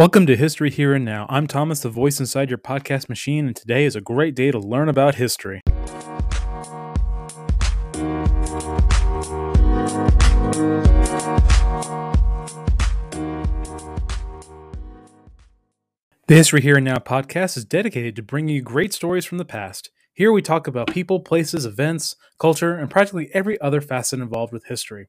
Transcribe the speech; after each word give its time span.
Welcome 0.00 0.24
to 0.28 0.34
History 0.34 0.70
Here 0.70 0.94
and 0.94 1.04
Now. 1.04 1.26
I'm 1.28 1.46
Thomas, 1.46 1.80
the 1.80 1.90
voice 1.90 2.20
inside 2.20 2.48
your 2.48 2.56
podcast 2.56 3.10
machine, 3.10 3.46
and 3.46 3.54
today 3.54 3.84
is 3.84 3.94
a 3.94 4.00
great 4.00 4.34
day 4.34 4.50
to 4.50 4.58
learn 4.58 4.88
about 4.88 5.16
history. 5.16 5.60
The 16.28 16.34
History 16.34 16.62
Here 16.62 16.76
and 16.76 16.86
Now 16.86 16.96
podcast 16.96 17.58
is 17.58 17.66
dedicated 17.66 18.16
to 18.16 18.22
bringing 18.22 18.54
you 18.56 18.62
great 18.62 18.94
stories 18.94 19.26
from 19.26 19.36
the 19.36 19.44
past. 19.44 19.90
Here 20.14 20.32
we 20.32 20.40
talk 20.40 20.66
about 20.66 20.90
people, 20.90 21.20
places, 21.20 21.66
events, 21.66 22.16
culture, 22.38 22.74
and 22.74 22.88
practically 22.88 23.28
every 23.34 23.60
other 23.60 23.82
facet 23.82 24.20
involved 24.20 24.54
with 24.54 24.64
history. 24.64 25.08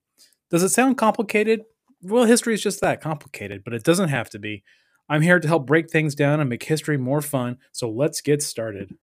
Does 0.50 0.64
it 0.64 0.70
sound 0.70 0.98
complicated? 0.98 1.62
Well, 2.04 2.26
history 2.26 2.56
is 2.56 2.64
just 2.64 2.82
that 2.82 3.00
complicated, 3.00 3.64
but 3.64 3.76
it 3.76 3.84
doesn't 3.84 4.10
have 4.10 4.28
to 4.32 4.40
be. 4.40 4.64
I'm 5.08 5.22
here 5.22 5.40
to 5.40 5.48
help 5.48 5.68
break 5.68 5.88
things 5.88 6.16
down 6.16 6.40
and 6.40 6.50
make 6.50 6.64
history 6.64 6.98
more 6.98 7.22
fun, 7.22 7.60
so 7.72 7.92
let's 7.92 8.22
get 8.22 8.42
started. 8.42 8.98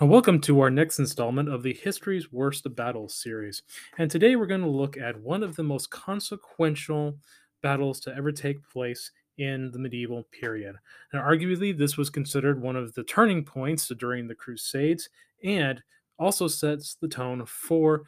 Welcome 0.00 0.40
to 0.40 0.58
our 0.60 0.70
next 0.70 0.98
installment 0.98 1.50
of 1.50 1.62
the 1.62 1.74
History's 1.74 2.32
Worst 2.32 2.74
Battles 2.74 3.12
series. 3.12 3.62
And 3.98 4.10
today 4.10 4.36
we're 4.36 4.46
going 4.46 4.62
to 4.62 4.70
look 4.70 4.96
at 4.96 5.20
one 5.20 5.42
of 5.42 5.56
the 5.56 5.62
most 5.62 5.90
consequential 5.90 7.18
battles 7.62 8.00
to 8.00 8.16
ever 8.16 8.32
take 8.32 8.66
place 8.70 9.10
in 9.40 9.70
the 9.70 9.78
medieval 9.78 10.26
period. 10.38 10.76
Now, 11.14 11.22
arguably, 11.22 11.76
this 11.76 11.96
was 11.96 12.10
considered 12.10 12.60
one 12.60 12.76
of 12.76 12.92
the 12.92 13.02
turning 13.02 13.42
points 13.42 13.88
during 13.88 14.28
the 14.28 14.34
Crusades 14.34 15.08
and 15.42 15.82
also 16.18 16.46
sets 16.46 16.94
the 17.00 17.08
tone 17.08 17.46
for 17.46 18.02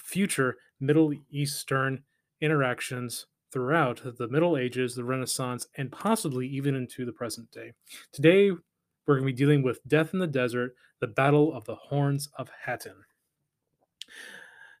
future 0.00 0.56
Middle 0.80 1.14
Eastern 1.30 2.02
interactions 2.40 3.26
throughout 3.52 4.02
the 4.18 4.26
Middle 4.26 4.56
Ages, 4.56 4.96
the 4.96 5.04
Renaissance, 5.04 5.68
and 5.76 5.92
possibly 5.92 6.48
even 6.48 6.74
into 6.74 7.04
the 7.04 7.12
present 7.12 7.52
day. 7.52 7.72
Today, 8.12 8.50
we're 8.50 9.14
going 9.14 9.28
to 9.28 9.32
be 9.32 9.32
dealing 9.32 9.62
with 9.62 9.86
Death 9.86 10.12
in 10.12 10.18
the 10.18 10.26
Desert, 10.26 10.74
the 11.00 11.06
Battle 11.06 11.54
of 11.54 11.64
the 11.66 11.76
Horns 11.76 12.28
of 12.36 12.50
Hattin. 12.64 13.04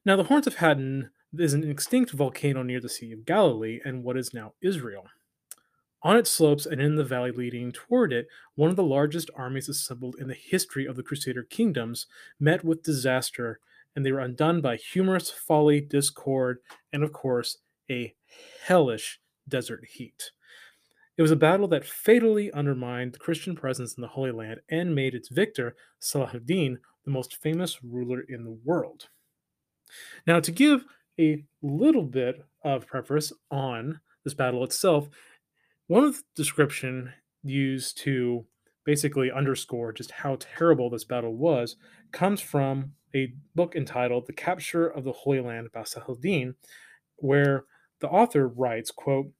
Now, 0.04 0.16
the 0.16 0.24
Horns 0.24 0.48
of 0.48 0.56
Hattin 0.56 1.10
is 1.38 1.54
an 1.54 1.70
extinct 1.70 2.10
volcano 2.10 2.64
near 2.64 2.80
the 2.80 2.88
Sea 2.88 3.12
of 3.12 3.24
Galilee 3.24 3.80
and 3.84 4.02
what 4.02 4.16
is 4.16 4.34
now 4.34 4.54
Israel. 4.60 5.04
On 6.04 6.18
its 6.18 6.30
slopes 6.30 6.66
and 6.66 6.82
in 6.82 6.96
the 6.96 7.04
valley 7.04 7.32
leading 7.32 7.72
toward 7.72 8.12
it, 8.12 8.28
one 8.56 8.68
of 8.68 8.76
the 8.76 8.82
largest 8.84 9.30
armies 9.34 9.70
assembled 9.70 10.16
in 10.18 10.28
the 10.28 10.34
history 10.34 10.84
of 10.86 10.96
the 10.96 11.02
Crusader 11.02 11.42
kingdoms 11.42 12.06
met 12.38 12.62
with 12.62 12.82
disaster, 12.82 13.58
and 13.96 14.04
they 14.04 14.12
were 14.12 14.20
undone 14.20 14.60
by 14.60 14.76
humorous 14.76 15.30
folly, 15.30 15.80
discord, 15.80 16.58
and 16.92 17.02
of 17.02 17.14
course, 17.14 17.56
a 17.90 18.14
hellish 18.66 19.18
desert 19.48 19.86
heat. 19.92 20.30
It 21.16 21.22
was 21.22 21.30
a 21.30 21.36
battle 21.36 21.68
that 21.68 21.86
fatally 21.86 22.52
undermined 22.52 23.14
the 23.14 23.18
Christian 23.18 23.54
presence 23.56 23.94
in 23.94 24.02
the 24.02 24.08
Holy 24.08 24.32
Land 24.32 24.60
and 24.68 24.94
made 24.94 25.14
its 25.14 25.28
victor, 25.28 25.74
Salahuddin, 26.02 26.78
the 27.04 27.10
most 27.10 27.36
famous 27.36 27.82
ruler 27.82 28.20
in 28.20 28.44
the 28.44 28.58
world. 28.64 29.08
Now, 30.26 30.40
to 30.40 30.52
give 30.52 30.84
a 31.18 31.44
little 31.62 32.02
bit 32.02 32.44
of 32.62 32.86
preface 32.86 33.32
on 33.50 34.00
this 34.24 34.34
battle 34.34 34.64
itself, 34.64 35.08
one 35.94 36.02
of 36.02 36.16
the 36.16 36.22
description 36.34 37.12
used 37.44 37.96
to 37.98 38.44
basically 38.84 39.30
underscore 39.30 39.92
just 39.92 40.10
how 40.10 40.36
terrible 40.40 40.90
this 40.90 41.04
battle 41.04 41.36
was 41.36 41.76
comes 42.10 42.40
from 42.40 42.90
a 43.14 43.32
book 43.54 43.76
entitled 43.76 44.26
The 44.26 44.32
Capture 44.32 44.88
of 44.88 45.04
the 45.04 45.12
Holy 45.12 45.38
Land 45.38 45.68
by 45.72 45.82
Salahuddin, 45.82 46.56
where 47.18 47.66
the 48.00 48.08
author 48.08 48.48
writes, 48.48 48.90
quote, 48.90 49.30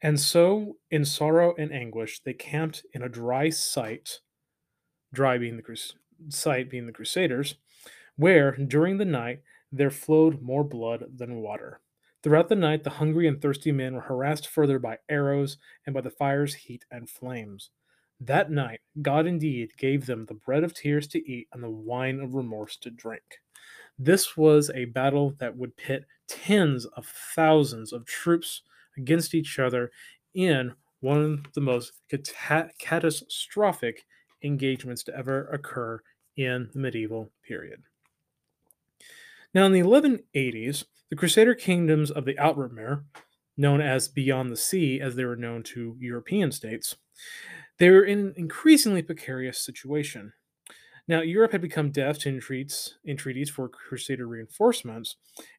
and 0.00 0.18
so 0.18 0.78
in 0.90 1.04
sorrow 1.04 1.54
and 1.58 1.70
anguish 1.70 2.22
they 2.24 2.32
camped 2.32 2.86
in 2.94 3.02
a 3.02 3.08
dry 3.10 3.50
site, 3.50 4.20
dry 5.12 5.36
being 5.36 5.58
the 5.58 5.62
crus- 5.62 5.92
site 6.30 6.70
being 6.70 6.86
the 6.86 6.92
Crusaders, 6.92 7.56
where 8.16 8.52
during 8.52 8.96
the 8.96 9.04
night 9.04 9.42
there 9.70 9.90
flowed 9.90 10.40
more 10.40 10.64
blood 10.64 11.04
than 11.14 11.42
water. 11.42 11.82
Throughout 12.22 12.48
the 12.48 12.56
night, 12.56 12.84
the 12.84 12.90
hungry 12.90 13.28
and 13.28 13.40
thirsty 13.40 13.70
men 13.70 13.94
were 13.94 14.00
harassed 14.00 14.48
further 14.48 14.78
by 14.78 14.98
arrows 15.08 15.56
and 15.86 15.94
by 15.94 16.00
the 16.00 16.10
fire's 16.10 16.54
heat 16.54 16.84
and 16.90 17.08
flames. 17.08 17.70
That 18.20 18.50
night, 18.50 18.80
God 19.00 19.26
indeed 19.26 19.76
gave 19.78 20.06
them 20.06 20.26
the 20.26 20.34
bread 20.34 20.64
of 20.64 20.74
tears 20.74 21.06
to 21.08 21.30
eat 21.30 21.48
and 21.52 21.62
the 21.62 21.70
wine 21.70 22.18
of 22.18 22.34
remorse 22.34 22.76
to 22.78 22.90
drink. 22.90 23.22
This 23.98 24.36
was 24.36 24.70
a 24.74 24.86
battle 24.86 25.34
that 25.38 25.56
would 25.56 25.76
pit 25.76 26.04
tens 26.26 26.84
of 26.86 27.06
thousands 27.06 27.92
of 27.92 28.06
troops 28.06 28.62
against 28.96 29.34
each 29.34 29.58
other 29.58 29.92
in 30.34 30.74
one 31.00 31.22
of 31.22 31.52
the 31.54 31.60
most 31.60 31.92
cat- 32.10 32.72
catastrophic 32.80 34.04
engagements 34.42 35.04
to 35.04 35.16
ever 35.16 35.48
occur 35.48 36.00
in 36.36 36.68
the 36.72 36.80
medieval 36.80 37.30
period. 37.46 37.82
Now, 39.54 39.64
in 39.66 39.72
the 39.72 39.80
1180s, 39.80 40.84
the 41.10 41.16
Crusader 41.16 41.54
kingdoms 41.54 42.10
of 42.10 42.24
the 42.24 42.34
Outremer, 42.34 43.04
known 43.56 43.80
as 43.80 44.08
Beyond 44.08 44.50
the 44.50 44.56
Sea, 44.56 45.00
as 45.00 45.16
they 45.16 45.24
were 45.24 45.36
known 45.36 45.62
to 45.64 45.96
European 45.98 46.52
states, 46.52 46.96
they 47.78 47.90
were 47.90 48.04
in 48.04 48.18
an 48.18 48.34
increasingly 48.36 49.02
precarious 49.02 49.58
situation. 49.58 50.32
Now, 51.06 51.22
Europe 51.22 51.52
had 51.52 51.62
become 51.62 51.90
deaf 51.90 52.18
to 52.18 52.28
entreaties, 52.28 52.98
entreaties 53.06 53.48
for 53.48 53.68
Crusader 53.68 54.26
reinforcements, 54.26 55.16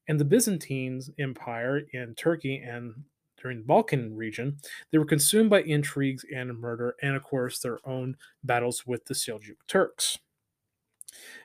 and 0.08 0.20
the 0.20 0.26
Byzantine 0.26 1.02
Empire 1.18 1.82
in 1.92 2.14
Turkey 2.14 2.58
and 2.58 3.06
during 3.42 3.60
the 3.60 3.66
Balkan 3.66 4.16
region, 4.16 4.58
they 4.92 4.98
were 4.98 5.06
consumed 5.06 5.50
by 5.50 5.62
intrigues 5.62 6.26
and 6.34 6.60
murder, 6.60 6.96
and 7.02 7.16
of 7.16 7.24
course, 7.24 7.60
their 7.60 7.80
own 7.88 8.18
battles 8.44 8.86
with 8.86 9.06
the 9.06 9.14
Seljuk 9.14 9.58
Turks. 9.68 10.20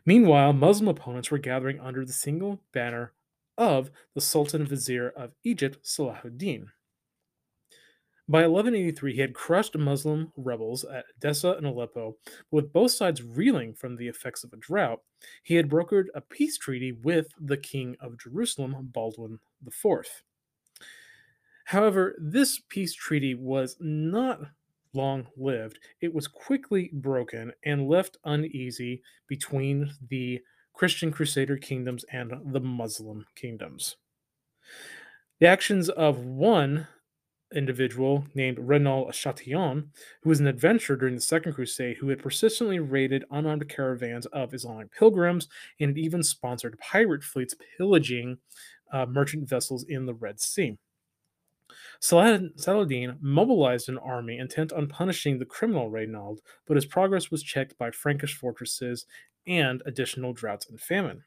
Meanwhile, 0.06 0.52
Muslim 0.52 0.88
opponents 0.88 1.30
were 1.30 1.38
gathering 1.38 1.80
under 1.80 2.04
the 2.04 2.12
single 2.12 2.60
banner 2.72 3.12
of 3.56 3.90
the 4.14 4.20
Sultan 4.20 4.66
Vizier 4.66 5.08
of 5.08 5.32
Egypt, 5.44 5.84
Salahuddin. 5.84 6.68
By 8.26 8.46
1183, 8.46 9.14
he 9.14 9.20
had 9.20 9.34
crushed 9.34 9.76
Muslim 9.76 10.32
rebels 10.34 10.82
at 10.84 11.04
Edessa 11.16 11.52
and 11.52 11.66
Aleppo, 11.66 12.16
with 12.50 12.72
both 12.72 12.92
sides 12.92 13.22
reeling 13.22 13.74
from 13.74 13.96
the 13.96 14.08
effects 14.08 14.44
of 14.44 14.52
a 14.54 14.56
drought. 14.56 15.00
He 15.42 15.56
had 15.56 15.68
brokered 15.68 16.06
a 16.14 16.22
peace 16.22 16.56
treaty 16.56 16.92
with 16.92 17.28
the 17.38 17.58
king 17.58 17.96
of 18.00 18.18
Jerusalem, 18.18 18.74
Baldwin 18.80 19.40
IV. 19.66 20.22
However, 21.66 22.14
this 22.18 22.60
peace 22.68 22.94
treaty 22.94 23.34
was 23.34 23.76
not 23.78 24.40
long 24.94 25.26
lived. 25.36 25.78
It 26.00 26.12
was 26.12 26.28
quickly 26.28 26.90
broken 26.92 27.52
and 27.64 27.88
left 27.88 28.18
uneasy 28.24 29.02
between 29.28 29.92
the 30.08 30.40
Christian 30.72 31.12
Crusader 31.12 31.56
kingdoms 31.56 32.04
and 32.12 32.32
the 32.52 32.60
Muslim 32.60 33.24
kingdoms. 33.36 33.96
The 35.40 35.46
actions 35.46 35.88
of 35.88 36.18
one 36.18 36.86
individual 37.54 38.26
named 38.34 38.58
Renaud 38.58 39.10
Chatillon, 39.12 39.90
who 40.22 40.28
was 40.28 40.40
an 40.40 40.46
adventurer 40.46 40.96
during 40.96 41.14
the 41.14 41.20
Second 41.20 41.52
Crusade, 41.54 41.96
who 41.98 42.08
had 42.08 42.22
persistently 42.22 42.80
raided 42.80 43.24
unarmed 43.30 43.68
caravans 43.68 44.26
of 44.26 44.54
Islamic 44.54 44.92
pilgrims 44.92 45.48
and 45.80 45.96
even 45.96 46.22
sponsored 46.22 46.78
pirate 46.78 47.22
fleets 47.22 47.54
pillaging 47.76 48.38
uh, 48.92 49.06
merchant 49.06 49.48
vessels 49.48 49.84
in 49.84 50.06
the 50.06 50.14
Red 50.14 50.40
Sea. 50.40 50.76
Saladin 52.04 53.16
mobilized 53.22 53.88
an 53.88 53.96
army 53.96 54.36
intent 54.36 54.74
on 54.74 54.88
punishing 54.88 55.38
the 55.38 55.46
criminal 55.46 55.90
Reynald, 55.90 56.40
but 56.66 56.76
his 56.76 56.84
progress 56.84 57.30
was 57.30 57.42
checked 57.42 57.78
by 57.78 57.90
Frankish 57.90 58.36
fortresses 58.36 59.06
and 59.46 59.82
additional 59.86 60.34
droughts 60.34 60.68
and 60.68 60.78
famine. 60.78 61.24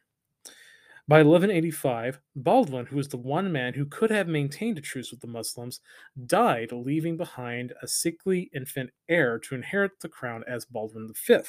By 1.07 1.23
1185, 1.23 2.19
Baldwin, 2.35 2.85
who 2.85 2.97
was 2.97 3.07
the 3.07 3.17
one 3.17 3.51
man 3.51 3.73
who 3.73 3.85
could 3.85 4.11
have 4.11 4.27
maintained 4.27 4.77
a 4.77 4.81
truce 4.81 5.09
with 5.09 5.21
the 5.21 5.27
Muslims, 5.27 5.79
died, 6.27 6.71
leaving 6.71 7.17
behind 7.17 7.73
a 7.81 7.87
sickly 7.87 8.51
infant 8.53 8.91
heir 9.09 9.39
to 9.39 9.55
inherit 9.55 9.99
the 10.01 10.09
crown 10.09 10.43
as 10.47 10.65
Baldwin 10.65 11.11
V. 11.11 11.39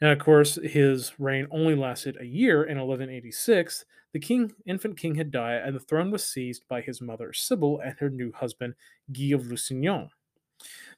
Now, 0.00 0.12
of 0.12 0.18
course, 0.18 0.56
his 0.56 1.12
reign 1.18 1.46
only 1.50 1.74
lasted 1.74 2.16
a 2.20 2.26
year. 2.26 2.62
In 2.62 2.78
1186, 2.78 3.84
the 4.12 4.18
king, 4.20 4.52
infant 4.66 4.96
king 4.96 5.14
had 5.14 5.30
died, 5.30 5.62
and 5.64 5.74
the 5.74 5.80
throne 5.80 6.10
was 6.10 6.24
seized 6.24 6.66
by 6.68 6.80
his 6.80 7.00
mother 7.00 7.32
Sybil 7.32 7.80
and 7.80 7.96
her 7.98 8.10
new 8.10 8.32
husband 8.32 8.74
Guy 9.12 9.32
of 9.32 9.42
Lusignan. 9.42 10.08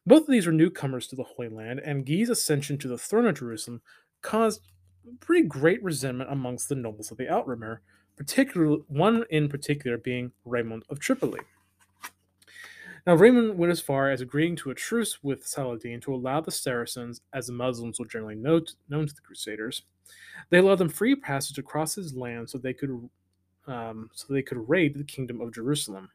Both 0.06 0.22
of 0.22 0.28
these 0.28 0.46
were 0.46 0.52
newcomers 0.52 1.06
to 1.08 1.16
the 1.16 1.24
Holy 1.24 1.48
Land, 1.48 1.80
and 1.84 2.06
Guy's 2.06 2.30
ascension 2.30 2.78
to 2.78 2.88
the 2.88 2.98
throne 2.98 3.26
of 3.26 3.38
Jerusalem 3.38 3.82
caused 4.22 4.60
pretty 5.20 5.46
great 5.46 5.82
resentment 5.82 6.30
amongst 6.30 6.68
the 6.68 6.74
nobles 6.74 7.10
of 7.10 7.16
the 7.16 7.26
Outremer, 7.26 7.78
particularly 8.16 8.82
one 8.88 9.24
in 9.30 9.48
particular 9.48 9.98
being 9.98 10.32
Raymond 10.44 10.84
of 10.88 11.00
Tripoli. 11.00 11.40
Now, 13.06 13.14
Raymond 13.14 13.56
went 13.56 13.70
as 13.70 13.80
far 13.80 14.10
as 14.10 14.20
agreeing 14.20 14.56
to 14.56 14.70
a 14.70 14.74
truce 14.74 15.22
with 15.22 15.46
Saladin 15.46 16.00
to 16.00 16.14
allow 16.14 16.40
the 16.40 16.50
Saracens, 16.50 17.20
as 17.32 17.46
the 17.46 17.52
Muslims 17.52 18.00
were 18.00 18.06
generally 18.06 18.34
known 18.34 18.64
to, 18.64 18.74
the 18.88 19.20
Crusaders, 19.22 19.82
they 20.50 20.58
allowed 20.58 20.78
them 20.78 20.88
free 20.88 21.14
passage 21.14 21.58
across 21.58 21.94
his 21.94 22.14
land 22.14 22.50
so 22.50 22.58
they 22.58 22.74
could 22.74 23.08
um, 23.66 24.10
so 24.14 24.32
they 24.32 24.42
could 24.42 24.68
raid 24.68 24.96
the 24.96 25.04
kingdom 25.04 25.40
of 25.40 25.52
Jerusalem. 25.52 26.10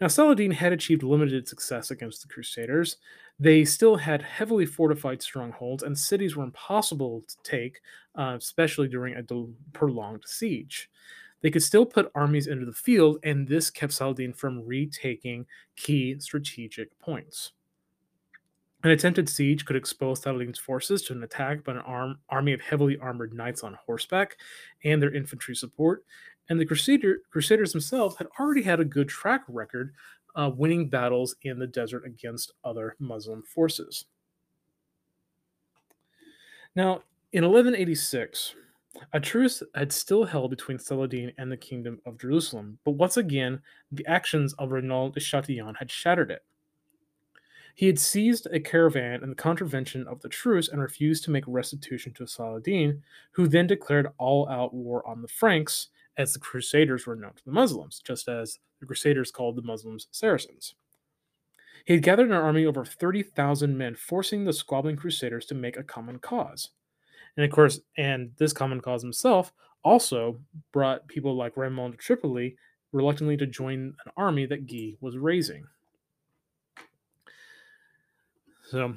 Now, 0.00 0.06
Saladin 0.08 0.52
had 0.52 0.72
achieved 0.72 1.02
limited 1.02 1.48
success 1.48 1.90
against 1.90 2.22
the 2.22 2.28
Crusaders. 2.28 2.96
They 3.38 3.64
still 3.64 3.96
had 3.96 4.22
heavily 4.22 4.66
fortified 4.66 5.22
strongholds, 5.22 5.82
and 5.82 5.96
cities 5.96 6.36
were 6.36 6.44
impossible 6.44 7.24
to 7.26 7.36
take, 7.42 7.80
uh, 8.16 8.36
especially 8.36 8.88
during 8.88 9.14
a 9.14 9.24
prolonged 9.72 10.24
siege. 10.26 10.90
They 11.44 11.50
could 11.50 11.62
still 11.62 11.84
put 11.84 12.10
armies 12.14 12.46
into 12.46 12.64
the 12.64 12.72
field, 12.72 13.18
and 13.22 13.46
this 13.46 13.68
kept 13.68 13.92
Saladin 13.92 14.32
from 14.32 14.64
retaking 14.64 15.44
key 15.76 16.18
strategic 16.18 16.98
points. 16.98 17.52
An 18.82 18.90
attempted 18.90 19.28
siege 19.28 19.66
could 19.66 19.76
expose 19.76 20.22
Saladin's 20.22 20.58
forces 20.58 21.02
to 21.02 21.12
an 21.12 21.22
attack 21.22 21.62
by 21.62 21.72
an 21.72 21.78
arm, 21.80 22.18
army 22.30 22.54
of 22.54 22.62
heavily 22.62 22.96
armored 22.96 23.34
knights 23.34 23.62
on 23.62 23.76
horseback 23.84 24.38
and 24.84 25.02
their 25.02 25.12
infantry 25.12 25.54
support, 25.54 26.06
and 26.48 26.58
the 26.58 26.64
Crusader, 26.64 27.18
Crusaders 27.30 27.72
themselves 27.72 28.16
had 28.16 28.28
already 28.40 28.62
had 28.62 28.80
a 28.80 28.84
good 28.86 29.10
track 29.10 29.42
record 29.46 29.92
uh, 30.36 30.50
winning 30.56 30.88
battles 30.88 31.36
in 31.42 31.58
the 31.58 31.66
desert 31.66 32.06
against 32.06 32.54
other 32.64 32.96
Muslim 32.98 33.42
forces. 33.42 34.06
Now, 36.74 37.02
in 37.32 37.44
1186, 37.44 38.54
a 39.12 39.20
truce 39.20 39.62
had 39.74 39.92
still 39.92 40.24
held 40.24 40.50
between 40.50 40.78
Saladin 40.78 41.32
and 41.38 41.50
the 41.50 41.56
Kingdom 41.56 42.00
of 42.06 42.18
Jerusalem, 42.18 42.78
but 42.84 42.92
once 42.92 43.16
again, 43.16 43.60
the 43.90 44.06
actions 44.06 44.52
of 44.54 44.72
Renaud 44.72 45.10
de 45.10 45.20
Chatillon 45.20 45.76
had 45.76 45.90
shattered 45.90 46.30
it. 46.30 46.44
He 47.74 47.86
had 47.86 47.98
seized 47.98 48.46
a 48.52 48.60
caravan 48.60 49.24
in 49.24 49.34
contravention 49.34 50.06
of 50.06 50.20
the 50.20 50.28
truce 50.28 50.68
and 50.68 50.80
refused 50.80 51.24
to 51.24 51.32
make 51.32 51.44
restitution 51.46 52.12
to 52.14 52.26
Saladin, 52.26 53.02
who 53.32 53.48
then 53.48 53.66
declared 53.66 54.08
all 54.16 54.48
out 54.48 54.72
war 54.72 55.06
on 55.06 55.22
the 55.22 55.28
Franks 55.28 55.88
as 56.16 56.32
the 56.32 56.38
Crusaders 56.38 57.06
were 57.06 57.16
known 57.16 57.32
to 57.34 57.44
the 57.44 57.50
Muslims, 57.50 57.98
just 57.98 58.28
as 58.28 58.60
the 58.78 58.86
Crusaders 58.86 59.32
called 59.32 59.56
the 59.56 59.62
Muslims 59.62 60.06
Saracens. 60.12 60.74
He 61.84 61.94
had 61.94 62.04
gathered 62.04 62.28
an 62.28 62.32
army 62.32 62.62
of 62.62 62.68
over 62.68 62.84
30,000 62.84 63.76
men, 63.76 63.96
forcing 63.96 64.44
the 64.44 64.52
squabbling 64.52 64.96
Crusaders 64.96 65.44
to 65.46 65.54
make 65.54 65.76
a 65.76 65.82
common 65.82 66.20
cause. 66.20 66.70
And 67.36 67.44
of 67.44 67.50
course, 67.50 67.80
and 67.96 68.30
this 68.38 68.52
common 68.52 68.80
cause 68.80 69.02
himself 69.02 69.52
also 69.82 70.38
brought 70.72 71.06
people 71.08 71.36
like 71.36 71.56
Raymond 71.56 71.98
Tripoli 71.98 72.56
reluctantly 72.92 73.36
to 73.36 73.46
join 73.46 73.94
an 74.04 74.12
army 74.16 74.46
that 74.46 74.66
Guy 74.66 74.94
was 75.00 75.18
raising. 75.18 75.64
So, 78.70 78.96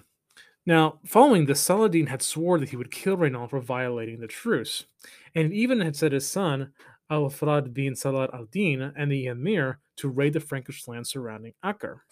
now, 0.65 0.99
following 1.05 1.45
this, 1.45 1.61
Saladin 1.61 2.07
had 2.07 2.21
sworn 2.21 2.59
that 2.59 2.69
he 2.69 2.75
would 2.75 2.91
kill 2.91 3.17
Renaud 3.17 3.47
for 3.47 3.59
violating 3.59 4.19
the 4.19 4.27
truce, 4.27 4.85
and 5.33 5.53
even 5.53 5.79
had 5.79 5.95
set 5.95 6.11
his 6.11 6.27
son 6.27 6.73
Al-Afdal 7.09 7.73
bin 7.73 7.95
Salah 7.95 8.29
al-Din 8.33 8.93
and 8.95 9.11
the 9.11 9.27
emir 9.27 9.79
to 9.97 10.09
raid 10.09 10.33
the 10.33 10.39
Frankish 10.39 10.87
land 10.87 11.07
surrounding 11.07 11.53
Acre. 11.63 12.03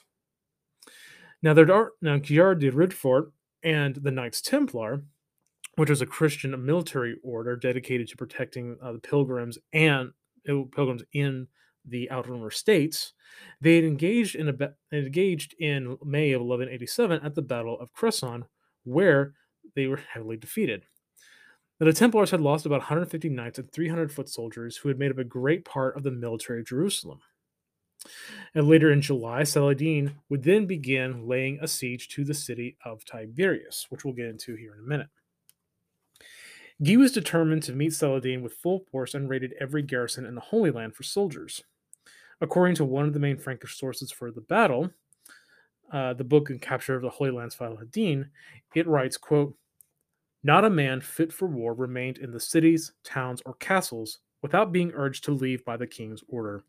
Now, 1.41 1.53
there 1.53 1.71
are 1.71 1.91
now 2.01 2.17
Gerard 2.17 2.59
de 2.59 2.71
Ridefort 2.71 3.31
and 3.63 3.95
the 3.95 4.11
Knights 4.11 4.41
Templar, 4.41 5.03
which 5.75 5.89
was 5.89 6.01
a 6.01 6.05
Christian 6.05 6.65
military 6.65 7.17
order 7.23 7.55
dedicated 7.55 8.07
to 8.09 8.17
protecting 8.17 8.77
uh, 8.81 8.93
the 8.93 8.99
pilgrims 8.99 9.57
and 9.73 10.11
uh, 10.49 10.63
pilgrims 10.73 11.03
in 11.13 11.47
the 11.87 12.09
Outer 12.09 12.49
States. 12.51 13.13
They 13.61 13.75
had 13.75 13.85
engaged 13.85 14.35
in 14.35 14.49
a 14.49 14.95
engaged 14.95 15.55
in 15.59 15.97
May 16.03 16.31
of 16.31 16.41
1187 16.41 17.21
at 17.23 17.35
the 17.35 17.41
Battle 17.41 17.79
of 17.79 17.93
Cresson, 17.93 18.45
where 18.83 19.33
they 19.75 19.87
were 19.87 20.01
heavily 20.13 20.37
defeated. 20.37 20.83
The 21.79 21.91
Templars 21.91 22.31
had 22.31 22.39
lost 22.39 22.65
about 22.65 22.79
150 22.79 23.27
knights 23.29 23.59
and 23.59 23.69
300 23.69 24.11
foot 24.11 24.29
soldiers 24.29 24.77
who 24.77 24.87
had 24.87 24.97
made 24.97 25.11
up 25.11 25.17
a 25.17 25.25
great 25.25 25.65
part 25.65 25.97
of 25.97 26.03
the 26.03 26.11
military 26.11 26.61
of 26.61 26.67
Jerusalem. 26.67 27.19
And 28.53 28.67
later 28.67 28.91
in 28.91 29.01
July, 29.01 29.43
Saladin 29.43 30.15
would 30.29 30.43
then 30.43 30.67
begin 30.67 31.27
laying 31.27 31.59
a 31.61 31.67
siege 31.67 32.07
to 32.09 32.23
the 32.23 32.33
city 32.33 32.77
of 32.85 33.03
Tiberias, 33.03 33.87
which 33.89 34.05
we'll 34.05 34.13
get 34.13 34.27
into 34.27 34.55
here 34.55 34.73
in 34.73 34.79
a 34.79 34.87
minute. 34.87 35.07
Guy 36.83 36.97
was 36.97 37.11
determined 37.11 37.63
to 37.63 37.73
meet 37.73 37.93
Saladin 37.93 38.41
with 38.41 38.53
full 38.53 38.79
force 38.91 39.13
and 39.13 39.29
raided 39.29 39.53
every 39.59 39.81
garrison 39.81 40.25
in 40.25 40.35
the 40.35 40.41
Holy 40.41 40.71
Land 40.71 40.95
for 40.95 41.03
soldiers. 41.03 41.63
According 42.41 42.75
to 42.75 42.85
one 42.85 43.05
of 43.05 43.13
the 43.13 43.19
main 43.19 43.37
Frankish 43.37 43.77
sources 43.77 44.11
for 44.11 44.29
the 44.29 44.41
battle, 44.41 44.91
uh, 45.93 46.13
the 46.13 46.23
book 46.23 46.49
and 46.49 46.61
capture 46.61 46.95
of 46.95 47.01
the 47.01 47.09
Holy 47.09 47.31
Lands 47.31 47.55
Saladin, 47.55 48.29
it 48.73 48.87
writes, 48.87 49.15
quote, 49.15 49.55
not 50.43 50.65
a 50.65 50.69
man 50.69 51.01
fit 51.01 51.31
for 51.31 51.47
war 51.47 51.73
remained 51.73 52.17
in 52.17 52.31
the 52.31 52.39
cities, 52.39 52.91
towns, 53.03 53.41
or 53.45 53.55
castles 53.55 54.19
without 54.41 54.71
being 54.71 54.91
urged 54.93 55.23
to 55.23 55.31
leave 55.31 55.65
by 55.65 55.75
the 55.75 55.87
king's 55.87 56.23
order. 56.27 56.63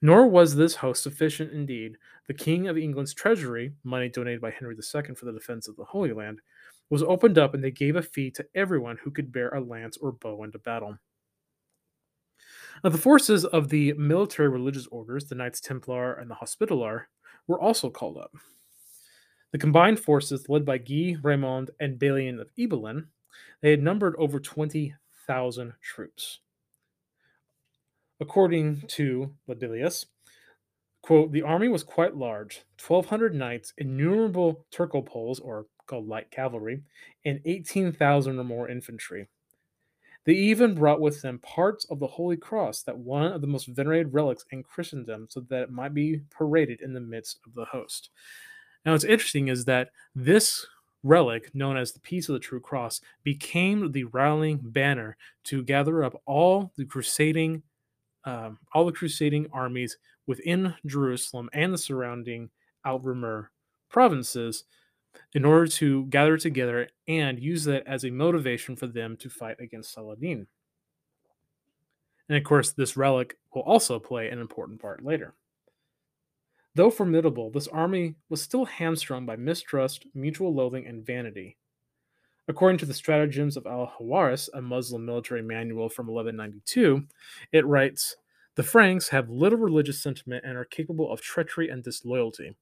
Nor 0.00 0.26
was 0.26 0.54
this 0.54 0.76
host 0.76 1.02
sufficient 1.02 1.52
indeed. 1.52 1.98
The 2.28 2.34
king 2.34 2.66
of 2.66 2.78
England's 2.78 3.12
treasury, 3.12 3.72
money 3.84 4.08
donated 4.08 4.40
by 4.40 4.52
Henry 4.52 4.74
II 4.74 5.14
for 5.14 5.26
the 5.26 5.32
defense 5.32 5.68
of 5.68 5.76
the 5.76 5.84
Holy 5.84 6.12
Land, 6.12 6.40
was 6.90 7.02
opened 7.02 7.38
up 7.38 7.54
and 7.54 7.62
they 7.62 7.70
gave 7.70 7.96
a 7.96 8.02
fee 8.02 8.30
to 8.32 8.46
everyone 8.54 8.98
who 9.02 9.10
could 9.10 9.32
bear 9.32 9.50
a 9.50 9.60
lance 9.60 9.96
or 9.96 10.12
bow 10.12 10.44
into 10.44 10.58
battle. 10.58 10.98
Now, 12.84 12.90
the 12.90 12.98
forces 12.98 13.44
of 13.44 13.68
the 13.68 13.94
military 13.94 14.48
religious 14.48 14.86
orders, 14.88 15.24
the 15.24 15.34
Knights 15.34 15.60
Templar 15.60 16.14
and 16.14 16.30
the 16.30 16.34
Hospitaller, 16.34 17.08
were 17.46 17.60
also 17.60 17.90
called 17.90 18.18
up. 18.18 18.32
The 19.52 19.58
combined 19.58 19.98
forces, 19.98 20.48
led 20.48 20.64
by 20.64 20.78
Guy 20.78 21.16
Raymond 21.22 21.70
and 21.80 21.98
Balian 21.98 22.40
of 22.40 22.50
Ibelin, 22.58 23.06
they 23.62 23.70
had 23.70 23.82
numbered 23.82 24.14
over 24.16 24.38
20,000 24.38 25.72
troops. 25.80 26.40
According 28.20 28.82
to 28.88 29.34
Libellus, 29.48 30.06
quote, 31.02 31.32
the 31.32 31.42
army 31.42 31.68
was 31.68 31.84
quite 31.84 32.16
large 32.16 32.64
1,200 32.86 33.34
knights, 33.34 33.72
innumerable 33.78 34.66
Turcopoles, 34.72 35.40
or 35.42 35.66
called 35.86 36.08
light 36.08 36.30
cavalry, 36.30 36.82
and 37.24 37.40
18,000 37.44 38.38
or 38.38 38.44
more 38.44 38.68
infantry. 38.68 39.28
They 40.24 40.32
even 40.32 40.74
brought 40.74 41.00
with 41.00 41.22
them 41.22 41.38
parts 41.38 41.84
of 41.84 42.00
the 42.00 42.06
Holy 42.06 42.36
Cross, 42.36 42.82
that 42.82 42.98
one 42.98 43.32
of 43.32 43.40
the 43.40 43.46
most 43.46 43.68
venerated 43.68 44.12
relics 44.12 44.44
in 44.50 44.64
Christendom, 44.64 45.26
so 45.30 45.40
that 45.48 45.62
it 45.62 45.70
might 45.70 45.94
be 45.94 46.20
paraded 46.30 46.80
in 46.80 46.92
the 46.92 47.00
midst 47.00 47.38
of 47.46 47.54
the 47.54 47.64
host. 47.64 48.10
Now, 48.84 48.92
what's 48.92 49.04
interesting 49.04 49.48
is 49.48 49.64
that 49.66 49.90
this 50.14 50.66
relic, 51.04 51.54
known 51.54 51.76
as 51.76 51.92
the 51.92 52.00
Piece 52.00 52.28
of 52.28 52.32
the 52.32 52.40
True 52.40 52.60
Cross, 52.60 53.00
became 53.22 53.92
the 53.92 54.04
rallying 54.04 54.58
banner 54.58 55.16
to 55.44 55.62
gather 55.62 56.02
up 56.02 56.20
all 56.26 56.72
the 56.76 56.84
crusading, 56.84 57.62
um, 58.24 58.58
all 58.74 58.84
the 58.84 58.92
crusading 58.92 59.46
armies 59.52 59.96
within 60.26 60.74
Jerusalem 60.84 61.48
and 61.52 61.72
the 61.72 61.78
surrounding 61.78 62.50
Outremer 62.84 63.48
provinces 63.88 64.64
in 65.34 65.44
order 65.44 65.66
to 65.66 66.04
gather 66.06 66.36
together 66.36 66.88
and 67.08 67.38
use 67.38 67.64
that 67.64 67.86
as 67.86 68.04
a 68.04 68.10
motivation 68.10 68.76
for 68.76 68.86
them 68.86 69.16
to 69.18 69.28
fight 69.28 69.56
against 69.60 69.92
Saladin. 69.92 70.46
And 72.28 72.38
of 72.38 72.44
course, 72.44 72.72
this 72.72 72.96
relic 72.96 73.38
will 73.54 73.62
also 73.62 73.98
play 73.98 74.28
an 74.28 74.38
important 74.38 74.80
part 74.80 75.04
later. 75.04 75.34
Though 76.74 76.90
formidable, 76.90 77.50
this 77.50 77.68
army 77.68 78.16
was 78.28 78.42
still 78.42 78.66
hamstrung 78.66 79.24
by 79.24 79.36
mistrust, 79.36 80.06
mutual 80.14 80.52
loathing, 80.52 80.86
and 80.86 81.06
vanity. 81.06 81.56
According 82.48 82.78
to 82.78 82.86
the 82.86 82.94
Stratagems 82.94 83.56
of 83.56 83.66
Al 83.66 83.92
Harawi's, 83.98 84.50
a 84.52 84.60
Muslim 84.60 85.04
military 85.06 85.42
manual 85.42 85.88
from 85.88 86.06
1192, 86.06 87.06
it 87.52 87.66
writes 87.66 88.16
The 88.56 88.62
Franks 88.62 89.08
have 89.08 89.30
little 89.30 89.58
religious 89.58 90.02
sentiment 90.02 90.44
and 90.46 90.56
are 90.56 90.64
capable 90.64 91.10
of 91.10 91.20
treachery 91.20 91.70
and 91.70 91.82
disloyalty. 91.82 92.54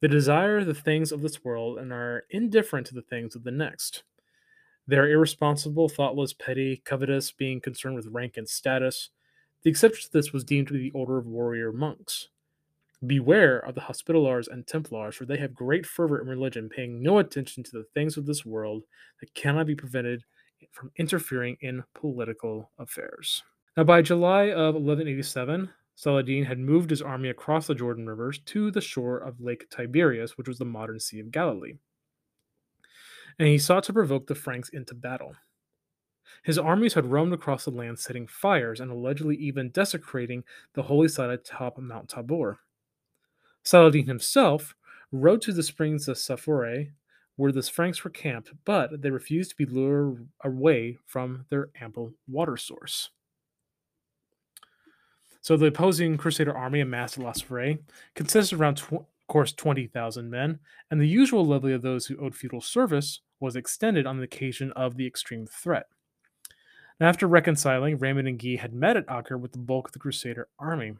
They 0.00 0.08
desire 0.08 0.62
the 0.62 0.74
things 0.74 1.12
of 1.12 1.22
this 1.22 1.44
world 1.44 1.78
and 1.78 1.92
are 1.92 2.24
indifferent 2.30 2.86
to 2.88 2.94
the 2.94 3.02
things 3.02 3.34
of 3.34 3.44
the 3.44 3.50
next. 3.50 4.02
They 4.86 4.96
are 4.96 5.08
irresponsible, 5.08 5.88
thoughtless, 5.88 6.32
petty, 6.32 6.82
covetous, 6.84 7.32
being 7.32 7.60
concerned 7.60 7.96
with 7.96 8.06
rank 8.08 8.36
and 8.36 8.48
status. 8.48 9.10
The 9.62 9.70
exception 9.70 10.06
to 10.06 10.12
this 10.12 10.32
was 10.32 10.44
deemed 10.44 10.68
to 10.68 10.74
be 10.74 10.78
the 10.78 10.92
order 10.92 11.18
of 11.18 11.26
warrior 11.26 11.72
monks. 11.72 12.28
Beware 13.04 13.58
of 13.58 13.74
the 13.74 13.80
Hospitallers 13.82 14.48
and 14.48 14.66
Templars, 14.66 15.16
for 15.16 15.24
they 15.24 15.36
have 15.38 15.54
great 15.54 15.84
fervor 15.84 16.20
in 16.20 16.28
religion, 16.28 16.68
paying 16.68 17.02
no 17.02 17.18
attention 17.18 17.62
to 17.64 17.70
the 17.72 17.86
things 17.94 18.16
of 18.16 18.26
this 18.26 18.46
world 18.46 18.84
that 19.20 19.34
cannot 19.34 19.66
be 19.66 19.74
prevented 19.74 20.24
from 20.72 20.90
interfering 20.96 21.56
in 21.60 21.84
political 21.94 22.70
affairs. 22.78 23.42
Now, 23.76 23.84
by 23.84 24.02
July 24.02 24.44
of 24.44 24.74
1187, 24.74 25.68
Saladin 25.96 26.44
had 26.44 26.58
moved 26.58 26.90
his 26.90 27.00
army 27.00 27.30
across 27.30 27.66
the 27.66 27.74
Jordan 27.74 28.06
rivers 28.06 28.38
to 28.40 28.70
the 28.70 28.82
shore 28.82 29.16
of 29.16 29.40
Lake 29.40 29.68
Tiberias, 29.70 30.36
which 30.36 30.46
was 30.46 30.58
the 30.58 30.64
modern 30.66 31.00
Sea 31.00 31.20
of 31.20 31.30
Galilee. 31.30 31.78
And 33.38 33.48
he 33.48 33.56
sought 33.56 33.84
to 33.84 33.94
provoke 33.94 34.26
the 34.26 34.34
Franks 34.34 34.68
into 34.68 34.94
battle. 34.94 35.34
His 36.42 36.58
armies 36.58 36.94
had 36.94 37.06
roamed 37.06 37.32
across 37.32 37.64
the 37.64 37.70
land 37.70 37.98
setting 37.98 38.26
fires 38.26 38.78
and 38.78 38.90
allegedly 38.90 39.36
even 39.36 39.70
desecrating 39.70 40.44
the 40.74 40.82
holy 40.82 41.08
site 41.08 41.30
atop 41.30 41.78
Mount 41.78 42.10
Tabor. 42.10 42.60
Saladin 43.62 44.06
himself 44.06 44.74
rode 45.10 45.40
to 45.42 45.52
the 45.52 45.62
springs 45.62 46.08
of 46.08 46.18
Safoure, 46.18 46.88
where 47.36 47.52
the 47.52 47.62
Franks 47.62 48.04
were 48.04 48.10
camped, 48.10 48.52
but 48.66 49.00
they 49.00 49.10
refused 49.10 49.50
to 49.50 49.56
be 49.56 49.64
lured 49.64 50.28
away 50.44 50.98
from 51.06 51.46
their 51.48 51.70
ample 51.80 52.12
water 52.28 52.58
source. 52.58 53.10
So 55.46 55.56
the 55.56 55.66
opposing 55.66 56.16
Crusader 56.16 56.56
army 56.56 56.80
amassed 56.80 57.18
at 57.18 57.22
La 57.22 57.30
Safoure 57.30 57.78
consisted 58.16 58.56
of 58.56 58.60
around, 58.60 58.78
tw- 58.78 58.94
of 58.94 59.26
course, 59.28 59.52
20,000 59.52 60.28
men, 60.28 60.58
and 60.90 61.00
the 61.00 61.06
usual 61.06 61.46
levy 61.46 61.70
of 61.70 61.82
those 61.82 62.04
who 62.04 62.16
owed 62.16 62.34
feudal 62.34 62.60
service 62.60 63.20
was 63.38 63.54
extended 63.54 64.06
on 64.06 64.16
the 64.16 64.24
occasion 64.24 64.72
of 64.72 64.96
the 64.96 65.06
extreme 65.06 65.46
threat. 65.46 65.86
Now, 66.98 67.08
after 67.08 67.28
reconciling, 67.28 67.96
Raymond 67.98 68.26
and 68.26 68.42
Guy 68.42 68.56
had 68.56 68.74
met 68.74 68.96
at 68.96 69.04
Acre 69.08 69.38
with 69.38 69.52
the 69.52 69.58
bulk 69.58 69.86
of 69.86 69.92
the 69.92 70.00
Crusader 70.00 70.48
army. 70.58 70.94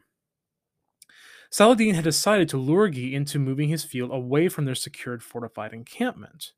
Saladin 1.51 1.95
had 1.95 2.05
decided 2.05 2.47
to 2.47 2.57
lure 2.57 2.87
Guy 2.87 3.09
into 3.11 3.39
moving 3.39 3.67
his 3.67 3.83
field 3.83 4.11
away 4.13 4.47
from 4.47 4.63
their 4.63 4.75
secured 4.75 5.23
fortified 5.23 5.73
encampment. 5.73 6.53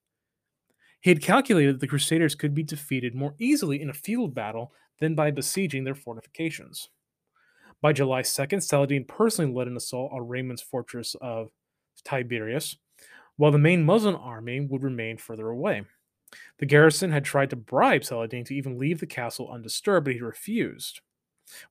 He 1.02 1.10
had 1.10 1.24
calculated 1.24 1.74
that 1.74 1.80
the 1.80 1.88
Crusaders 1.88 2.36
could 2.36 2.54
be 2.54 2.62
defeated 2.62 3.16
more 3.16 3.34
easily 3.40 3.82
in 3.82 3.90
a 3.90 3.94
field 3.94 4.36
battle 4.36 4.74
than 5.00 5.16
by 5.16 5.32
besieging 5.32 5.86
their 5.86 5.96
fortifications. 5.96 6.90
By 7.82 7.94
July 7.94 8.22
2nd, 8.22 8.62
Saladin 8.62 9.06
personally 9.06 9.54
led 9.54 9.68
an 9.68 9.78
assault 9.78 10.12
on 10.14 10.28
Raymond's 10.28 10.62
fortress 10.62 11.16
of 11.22 11.50
Tiberias, 12.04 12.78
while 13.38 13.52
the 13.52 13.58
main 13.58 13.84
Muslim 13.84 14.16
army 14.16 14.60
would 14.60 14.84
remain 14.84 15.18
further 15.18 15.48
away. 15.48 15.84
The 16.60 16.66
garrison 16.66 17.12
had 17.12 17.24
tried 17.24 17.50
to 17.52 17.56
bribe 17.56 18.04
Saladin 18.04 18.44
to 18.46 18.56
even 18.56 18.78
leave 18.78 19.00
the 19.00 19.08
castle 19.08 19.52
undisturbed, 19.52 20.06
but 20.06 20.14
he 20.14 20.22
refused. 20.22 21.02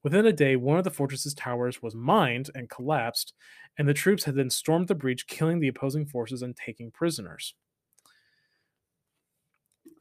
Within 0.03 0.27
a 0.27 0.33
day, 0.33 0.57
one 0.57 0.79
of 0.79 0.85
the 0.85 0.91
fortress's 0.91 1.35
towers 1.35 1.83
was 1.83 1.95
mined 1.95 2.51
and 2.55 2.69
collapsed, 2.69 3.35
and 3.77 3.87
the 3.87 3.95
troops 3.95 4.25
had 4.25 4.35
then 4.35 4.51
stormed 4.51 4.89
the 4.89 4.95
breach, 4.95 5.27
killing 5.27 5.61
the 5.61 5.69
opposing 5.69 6.07
forces 6.07 6.43
and 6.43 6.57
taking 6.57 6.91
prisoners. 6.91 7.55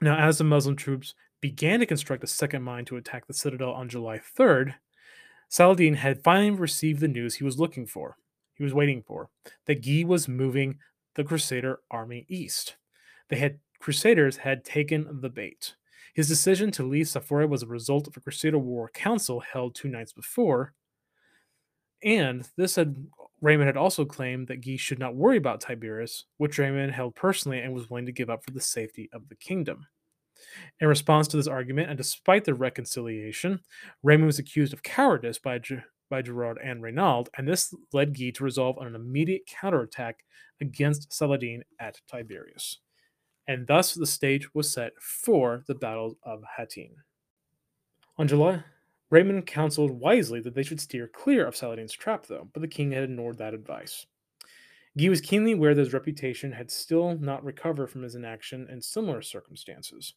Now, 0.02 0.18
as 0.18 0.38
the 0.38 0.44
Muslim 0.44 0.76
troops 0.76 1.14
began 1.42 1.80
to 1.80 1.86
construct 1.86 2.24
a 2.24 2.28
second 2.28 2.64
mine 2.64 2.86
to 2.86 2.98
attack 2.98 3.28
the 3.28 3.34
citadel 3.34 3.74
on 3.74 3.90
July 3.90 4.20
3rd, 4.20 4.76
Saladin 5.50 5.96
had 5.96 6.24
finally 6.24 6.52
received 6.52 7.00
the 7.00 7.08
news 7.08 7.36
he 7.36 7.44
was 7.44 7.60
looking 7.60 7.86
for. 7.86 8.18
He 8.56 8.64
was 8.64 8.74
waiting 8.74 9.02
for 9.02 9.30
that 9.66 9.86
Guy 9.86 10.04
was 10.06 10.28
moving 10.28 10.80
the 11.16 11.24
Crusader 11.24 11.80
army 11.90 12.26
east. 12.28 12.78
They 13.30 13.38
had 13.38 13.60
Crusaders 13.80 14.38
had 14.38 14.64
taken 14.64 15.22
the 15.22 15.30
bait. 15.30 15.76
His 16.14 16.28
decision 16.28 16.72
to 16.72 16.84
leave 16.84 17.08
Safoure 17.08 17.48
was 17.48 17.62
a 17.62 17.68
result 17.68 18.08
of 18.08 18.18
a 18.18 18.20
Crusader 18.20 18.58
War 18.58 18.90
Council 18.90 19.40
held 19.40 19.76
two 19.76 19.88
nights 19.88 20.14
before, 20.14 20.74
and 22.04 22.48
this 22.58 22.76
had 22.76 22.96
Raymond 23.42 23.68
had 23.68 23.78
also 23.78 24.04
claimed 24.04 24.48
that 24.48 24.66
Guy 24.66 24.78
should 24.78 24.98
not 24.98 25.16
worry 25.16 25.38
about 25.38 25.62
Tiberias, 25.62 26.26
which 26.38 26.58
Raymond 26.58 26.92
held 26.92 27.16
personally 27.16 27.60
and 27.60 27.74
was 27.74 27.90
willing 27.90 28.08
to 28.08 28.12
give 28.12 28.30
up 28.32 28.44
for 28.44 28.52
the 28.52 28.62
safety 28.62 29.10
of 29.14 29.30
the 29.30 29.36
kingdom. 29.36 29.86
In 30.80 30.88
response 30.88 31.28
to 31.30 31.38
this 31.38 31.48
argument, 31.48 31.90
and 31.90 31.98
despite 31.98 32.46
the 32.46 32.54
reconciliation, 32.54 33.60
Raymond 34.04 34.28
was 34.28 34.40
accused 34.40 34.74
of 34.74 34.84
cowardice 34.84 35.40
by, 35.40 35.60
by 36.10 36.22
Gerard 36.22 36.60
and 36.64 36.82
Reynald, 36.82 37.28
and 37.38 37.48
this 37.48 37.74
led 37.94 38.18
Guy 38.18 38.32
to 38.32 38.44
resolve 38.44 38.78
on 38.78 38.88
an 38.88 38.96
immediate 38.96 39.46
counterattack 39.48 40.24
against 40.62 41.14
Saladin 41.14 41.64
at 41.80 42.00
Tiberias 42.08 42.80
and 43.48 43.66
thus 43.66 43.94
the 43.94 44.06
stage 44.06 44.54
was 44.54 44.72
set 44.72 44.94
for 45.00 45.64
the 45.68 45.76
Battle 45.76 46.18
of 46.24 46.44
Hattin. 46.58 46.96
On 48.18 48.28
July, 48.28 48.64
Raymond 49.10 49.46
counseled 49.46 49.92
wisely 49.92 50.42
that 50.42 50.54
they 50.54 50.64
should 50.64 50.82
steer 50.82 51.08
clear 51.08 51.48
of 51.48 51.56
Saladin's 51.56 51.94
trap, 51.94 52.26
though, 52.26 52.50
but 52.54 52.60
the 52.60 52.68
king 52.68 52.92
had 52.92 53.04
ignored 53.04 53.38
that 53.38 53.54
advice. 53.54 54.06
Guy 54.98 55.10
was 55.10 55.22
keenly 55.22 55.54
aware 55.54 55.74
that 55.74 55.82
his 55.82 55.94
reputation 55.94 56.52
had 56.52 56.70
still 56.72 57.18
not 57.18 57.44
recovered 57.44 57.88
from 57.88 58.02
his 58.02 58.16
inaction 58.16 58.68
in 58.70 58.82
similar 58.82 59.22
circumstances. 59.22 60.16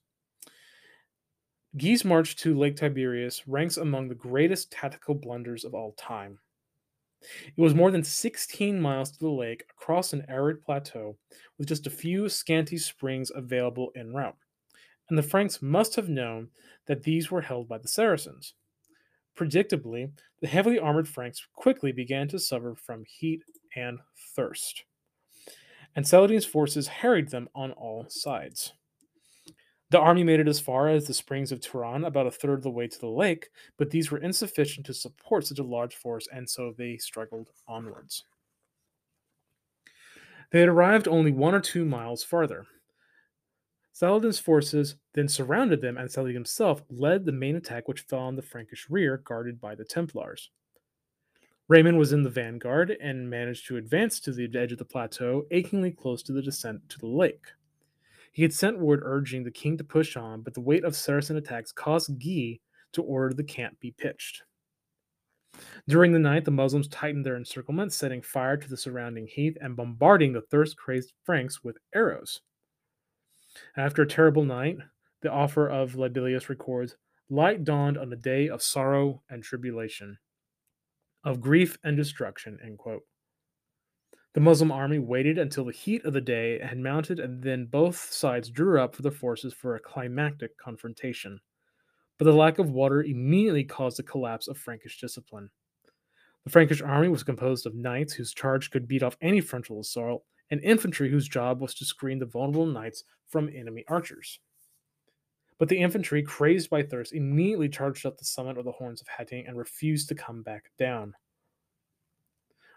Guy's 1.76 2.04
march 2.04 2.34
to 2.36 2.58
Lake 2.58 2.76
Tiberias 2.76 3.46
ranks 3.46 3.76
among 3.76 4.08
the 4.08 4.14
greatest 4.16 4.72
tactical 4.72 5.14
blunders 5.14 5.64
of 5.64 5.72
all 5.72 5.92
time. 5.92 6.40
It 7.22 7.60
was 7.60 7.74
more 7.74 7.92
than 7.92 8.02
16 8.02 8.80
miles 8.80 9.12
to 9.12 9.18
the 9.20 9.28
lake 9.28 9.64
across 9.70 10.12
an 10.12 10.24
arid 10.28 10.62
plateau 10.62 11.16
with 11.58 11.68
just 11.68 11.86
a 11.86 11.90
few 11.90 12.28
scanty 12.28 12.76
springs 12.76 13.30
available 13.32 13.92
en 13.94 14.12
route, 14.12 14.36
and 15.08 15.16
the 15.16 15.22
Franks 15.22 15.62
must 15.62 15.94
have 15.94 16.08
known 16.08 16.48
that 16.86 17.04
these 17.04 17.30
were 17.30 17.42
held 17.42 17.68
by 17.68 17.78
the 17.78 17.88
Saracens. 17.88 18.54
Predictably, 19.36 20.10
the 20.40 20.48
heavily 20.48 20.78
armored 20.78 21.08
Franks 21.08 21.46
quickly 21.54 21.92
began 21.92 22.26
to 22.28 22.38
suffer 22.38 22.74
from 22.74 23.04
heat 23.04 23.44
and 23.76 24.00
thirst, 24.34 24.84
and 25.94 26.06
Saladin's 26.06 26.46
forces 26.46 26.88
harried 26.88 27.30
them 27.30 27.48
on 27.54 27.70
all 27.72 28.06
sides. 28.08 28.72
The 29.90 29.98
army 29.98 30.22
made 30.22 30.38
it 30.38 30.46
as 30.46 30.60
far 30.60 30.88
as 30.88 31.06
the 31.06 31.14
springs 31.14 31.50
of 31.50 31.60
Turan, 31.60 32.04
about 32.04 32.28
a 32.28 32.30
third 32.30 32.54
of 32.54 32.62
the 32.62 32.70
way 32.70 32.86
to 32.86 32.98
the 33.00 33.08
lake, 33.08 33.50
but 33.76 33.90
these 33.90 34.10
were 34.10 34.18
insufficient 34.18 34.86
to 34.86 34.94
support 34.94 35.46
such 35.46 35.58
a 35.58 35.64
large 35.64 35.96
force, 35.96 36.28
and 36.32 36.48
so 36.48 36.72
they 36.76 36.96
struggled 36.96 37.50
onwards. 37.66 38.24
They 40.52 40.60
had 40.60 40.68
arrived 40.68 41.08
only 41.08 41.32
one 41.32 41.54
or 41.54 41.60
two 41.60 41.84
miles 41.84 42.22
farther. 42.22 42.66
Saladin's 43.92 44.38
forces 44.38 44.94
then 45.12 45.28
surrounded 45.28 45.80
them, 45.80 45.96
and 45.96 46.10
Saladin 46.10 46.34
himself 46.34 46.82
led 46.88 47.24
the 47.24 47.32
main 47.32 47.56
attack, 47.56 47.88
which 47.88 48.02
fell 48.02 48.20
on 48.20 48.36
the 48.36 48.42
Frankish 48.42 48.88
rear, 48.88 49.18
guarded 49.18 49.60
by 49.60 49.74
the 49.74 49.84
Templars. 49.84 50.50
Raymond 51.68 51.98
was 51.98 52.12
in 52.12 52.22
the 52.22 52.30
vanguard 52.30 52.96
and 53.00 53.28
managed 53.28 53.66
to 53.66 53.76
advance 53.76 54.18
to 54.20 54.32
the 54.32 54.48
edge 54.56 54.72
of 54.72 54.78
the 54.78 54.84
plateau, 54.84 55.46
achingly 55.50 55.90
close 55.90 56.22
to 56.22 56.32
the 56.32 56.42
descent 56.42 56.88
to 56.88 56.98
the 56.98 57.06
lake. 57.06 57.46
He 58.32 58.42
had 58.42 58.52
sent 58.52 58.78
word 58.78 59.00
urging 59.02 59.44
the 59.44 59.50
king 59.50 59.76
to 59.78 59.84
push 59.84 60.16
on, 60.16 60.42
but 60.42 60.54
the 60.54 60.60
weight 60.60 60.84
of 60.84 60.94
Saracen 60.94 61.36
attacks 61.36 61.72
caused 61.72 62.22
Guy 62.22 62.60
to 62.92 63.02
order 63.02 63.34
the 63.34 63.44
camp 63.44 63.80
be 63.80 63.90
pitched. 63.90 64.42
During 65.88 66.12
the 66.12 66.18
night, 66.18 66.44
the 66.44 66.50
Muslims 66.50 66.88
tightened 66.88 67.26
their 67.26 67.36
encirclement, 67.36 67.92
setting 67.92 68.22
fire 68.22 68.56
to 68.56 68.68
the 68.68 68.76
surrounding 68.76 69.26
heath 69.26 69.56
and 69.60 69.76
bombarding 69.76 70.32
the 70.32 70.42
thirst 70.42 70.76
crazed 70.76 71.12
Franks 71.24 71.64
with 71.64 71.78
arrows. 71.94 72.40
After 73.76 74.02
a 74.02 74.08
terrible 74.08 74.44
night, 74.44 74.78
the 75.22 75.32
author 75.32 75.68
of 75.68 75.96
Libellus 75.96 76.48
records 76.48 76.96
Light 77.28 77.62
dawned 77.62 77.96
on 77.96 78.12
a 78.12 78.16
day 78.16 78.48
of 78.48 78.62
sorrow 78.62 79.22
and 79.30 79.42
tribulation, 79.42 80.18
of 81.22 81.40
grief 81.40 81.78
and 81.84 81.96
destruction. 81.96 82.58
End 82.64 82.78
quote. 82.78 83.04
The 84.32 84.40
Muslim 84.40 84.70
army 84.70 85.00
waited 85.00 85.38
until 85.38 85.64
the 85.64 85.72
heat 85.72 86.04
of 86.04 86.12
the 86.12 86.20
day 86.20 86.60
had 86.60 86.78
mounted, 86.78 87.18
and 87.18 87.42
then 87.42 87.66
both 87.66 87.96
sides 87.96 88.48
drew 88.48 88.80
up 88.80 88.94
for 88.94 89.02
their 89.02 89.10
forces 89.10 89.52
for 89.52 89.74
a 89.74 89.80
climactic 89.80 90.56
confrontation. 90.56 91.40
But 92.16 92.26
the 92.26 92.32
lack 92.32 92.58
of 92.58 92.70
water 92.70 93.02
immediately 93.02 93.64
caused 93.64 93.96
the 93.98 94.04
collapse 94.04 94.46
of 94.46 94.56
Frankish 94.56 95.00
discipline. 95.00 95.50
The 96.44 96.50
Frankish 96.50 96.80
army 96.80 97.08
was 97.08 97.24
composed 97.24 97.66
of 97.66 97.74
knights 97.74 98.12
whose 98.12 98.32
charge 98.32 98.70
could 98.70 98.86
beat 98.86 99.02
off 99.02 99.16
any 99.20 99.40
frontal 99.40 99.80
assault, 99.80 100.24
and 100.50 100.62
infantry 100.62 101.10
whose 101.10 101.28
job 101.28 101.60
was 101.60 101.74
to 101.74 101.84
screen 101.84 102.18
the 102.18 102.26
vulnerable 102.26 102.66
knights 102.66 103.04
from 103.26 103.48
enemy 103.48 103.84
archers. 103.88 104.38
But 105.58 105.68
the 105.68 105.78
infantry, 105.78 106.22
crazed 106.22 106.70
by 106.70 106.82
thirst, 106.82 107.12
immediately 107.12 107.68
charged 107.68 108.06
up 108.06 108.16
the 108.16 108.24
summit 108.24 108.58
of 108.58 108.64
the 108.64 108.72
horns 108.72 109.00
of 109.00 109.08
Hattin 109.08 109.44
and 109.46 109.58
refused 109.58 110.08
to 110.08 110.14
come 110.14 110.42
back 110.42 110.70
down. 110.78 111.14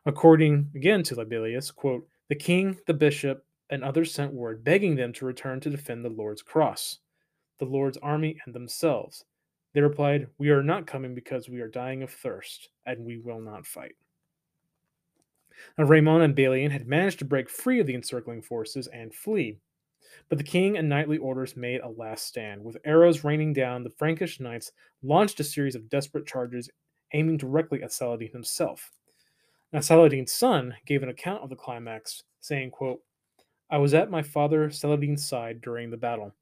According 0.06 0.72
again 0.76 1.04
to 1.04 1.16
Libellus, 1.16 1.74
quote, 1.74 2.08
the 2.30 2.36
king, 2.36 2.78
the 2.88 2.94
bishop, 2.94 3.46
and 3.70 3.84
others 3.84 4.14
sent 4.14 4.34
word 4.34 4.64
begging 4.64 4.96
them 4.96 5.14
to 5.14 5.26
return 5.26 5.60
to 5.62 5.70
defend 5.70 6.04
the 6.04 6.10
Lord's 6.10 6.42
cross, 6.42 7.00
the 7.60 7.66
Lord's 7.66 7.98
army, 7.98 8.38
and 8.46 8.54
themselves. 8.54 9.26
They 9.74 9.82
replied, 9.82 10.28
We 10.38 10.50
are 10.50 10.64
not 10.64 10.88
coming 10.88 11.16
because 11.16 11.50
we 11.50 11.62
are 11.62 11.68
dying 11.68 12.04
of 12.04 12.12
thirst, 12.12 12.70
and 12.86 13.06
we 13.06 13.18
will 13.18 13.40
not 13.40 13.66
fight. 13.66 13.96
Now, 15.78 15.86
Raymond 15.86 16.24
and 16.24 16.36
Balian 16.36 16.72
had 16.72 16.88
managed 16.88 17.20
to 17.20 17.26
break 17.26 17.50
free 17.50 17.80
of 17.80 17.88
the 17.88 17.96
encircling 17.96 18.42
forces 18.42 18.88
and 18.88 19.14
flee. 19.14 19.58
But 20.30 20.38
the 20.38 20.44
king 20.44 20.78
and 20.78 20.90
knightly 20.90 21.18
orders 21.18 21.56
made 21.56 21.82
a 21.82 21.90
last 21.90 22.26
stand. 22.28 22.64
With 22.64 22.78
arrows 22.86 23.24
raining 23.24 23.54
down, 23.54 23.84
the 23.84 23.90
Frankish 23.90 24.40
knights 24.40 24.72
launched 25.02 25.40
a 25.40 25.44
series 25.44 25.76
of 25.76 25.90
desperate 25.90 26.28
charges 26.28 26.70
aiming 27.14 27.38
directly 27.38 27.82
at 27.84 27.94
Saladin 27.94 28.32
himself. 28.32 28.92
Now 29.74 29.80
Saladin's 29.80 30.32
son 30.32 30.76
gave 30.86 31.02
an 31.02 31.10
account 31.10 31.42
of 31.42 31.50
the 31.50 31.56
climax, 31.56 32.22
saying, 32.40 32.70
quote, 32.70 33.02
I 33.72 33.80
was 33.80 33.96
at 33.96 34.12
my 34.12 34.22
father 34.22 34.70
Saladin's 34.70 35.28
side 35.28 35.62
during 35.62 35.90
the 35.90 35.98
battle. 35.98 36.36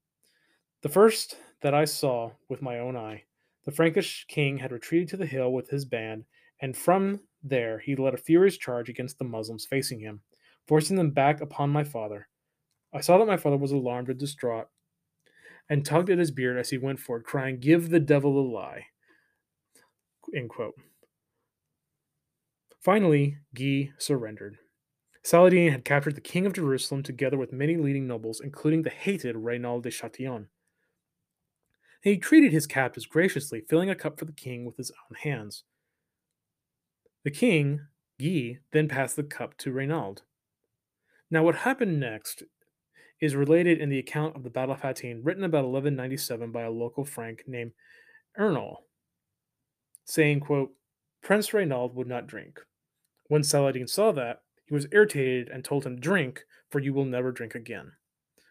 The 0.82 0.90
first 0.90 1.38
that 1.62 1.72
I 1.72 1.86
saw 1.86 2.32
with 2.50 2.60
my 2.60 2.78
own 2.78 2.94
eye, 2.94 3.24
the 3.64 3.72
Frankish 3.72 4.26
king 4.28 4.58
had 4.58 4.70
retreated 4.70 5.08
to 5.08 5.16
the 5.16 5.24
hill 5.24 5.50
with 5.50 5.70
his 5.70 5.86
band, 5.86 6.24
and 6.60 6.76
from 6.76 7.20
there 7.42 7.78
he 7.78 7.96
led 7.96 8.12
a 8.12 8.18
furious 8.18 8.58
charge 8.58 8.90
against 8.90 9.18
the 9.18 9.24
Muslims 9.24 9.64
facing 9.64 10.00
him, 10.00 10.20
forcing 10.68 10.96
them 10.96 11.10
back 11.10 11.40
upon 11.40 11.70
my 11.70 11.84
father. 11.84 12.28
I 12.92 13.00
saw 13.00 13.16
that 13.16 13.26
my 13.26 13.38
father 13.38 13.56
was 13.56 13.72
alarmed 13.72 14.10
and 14.10 14.18
distraught, 14.18 14.68
and 15.70 15.86
tugged 15.86 16.10
at 16.10 16.18
his 16.18 16.30
beard 16.30 16.58
as 16.58 16.68
he 16.68 16.76
went 16.76 17.00
forward, 17.00 17.24
crying, 17.24 17.60
Give 17.60 17.88
the 17.88 18.00
devil 18.00 18.38
a 18.38 18.44
lie. 18.46 18.88
End 20.34 20.50
quote. 20.50 20.74
Finally, 22.82 23.38
Guy 23.54 23.92
surrendered. 23.96 24.58
Saladin 25.22 25.70
had 25.70 25.84
captured 25.84 26.16
the 26.16 26.20
king 26.20 26.46
of 26.46 26.52
Jerusalem 26.52 27.04
together 27.04 27.38
with 27.38 27.52
many 27.52 27.76
leading 27.76 28.08
nobles, 28.08 28.40
including 28.40 28.82
the 28.82 28.90
hated 28.90 29.36
Reynald 29.36 29.82
de 29.82 29.90
Chatillon. 29.90 30.48
He 32.02 32.16
treated 32.16 32.50
his 32.50 32.66
captives 32.66 33.06
graciously, 33.06 33.60
filling 33.60 33.88
a 33.88 33.94
cup 33.94 34.18
for 34.18 34.24
the 34.24 34.32
king 34.32 34.64
with 34.64 34.76
his 34.76 34.90
own 34.90 35.16
hands. 35.22 35.62
The 37.22 37.30
king, 37.30 37.82
Guy, 38.20 38.58
then 38.72 38.88
passed 38.88 39.14
the 39.14 39.22
cup 39.22 39.56
to 39.58 39.72
Reynald. 39.72 40.22
Now, 41.30 41.44
what 41.44 41.54
happened 41.54 42.00
next 42.00 42.42
is 43.20 43.36
related 43.36 43.78
in 43.78 43.90
the 43.90 44.00
account 44.00 44.34
of 44.34 44.42
the 44.42 44.50
Battle 44.50 44.74
of 44.74 44.80
Hattin, 44.80 45.22
written 45.22 45.44
about 45.44 45.64
1197 45.64 46.50
by 46.50 46.62
a 46.62 46.70
local 46.70 47.04
Frank 47.04 47.44
named 47.46 47.70
Ernoul, 48.36 48.78
saying, 50.04 50.40
quote, 50.40 50.72
Prince 51.22 51.50
Reynald 51.50 51.94
would 51.94 52.08
not 52.08 52.26
drink. 52.26 52.58
When 53.28 53.42
Saladin 53.42 53.86
saw 53.86 54.12
that, 54.12 54.42
he 54.66 54.74
was 54.74 54.86
irritated 54.92 55.48
and 55.48 55.64
told 55.64 55.84
him, 55.84 56.00
Drink, 56.00 56.44
for 56.70 56.78
you 56.80 56.92
will 56.94 57.04
never 57.04 57.32
drink 57.32 57.54
again. 57.54 57.92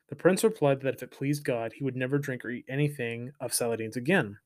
The 0.10 0.16
prince 0.16 0.44
replied 0.44 0.82
that 0.82 0.96
if 0.96 1.04
it 1.04 1.12
pleased 1.12 1.46
God, 1.46 1.74
he 1.74 1.84
would 1.84 1.96
never 1.96 2.18
drink 2.18 2.44
or 2.44 2.50
eat 2.50 2.66
anything 2.68 3.32
of 3.40 3.54
Saladin's 3.54 3.96
again. 3.96 4.38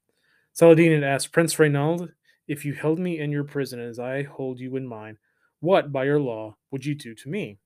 Saladin 0.54 0.92
had 0.94 1.04
asked 1.04 1.32
Prince 1.32 1.56
Reynald, 1.56 2.12
If 2.48 2.64
you 2.64 2.74
held 2.74 3.00
me 3.00 3.20
in 3.20 3.32
your 3.32 3.44
prison 3.44 3.80
as 3.80 4.00
I 4.00 4.24
hold 4.24 4.60
you 4.60 4.76
in 4.76 4.88
mine, 4.88 5.18
what, 5.60 5.92
by 5.92 6.06
your 6.06 6.20
law, 6.20 6.58
would 6.72 6.86
you 6.86 6.96
do 6.96 7.16
to 7.16 7.30
me? 7.30 7.58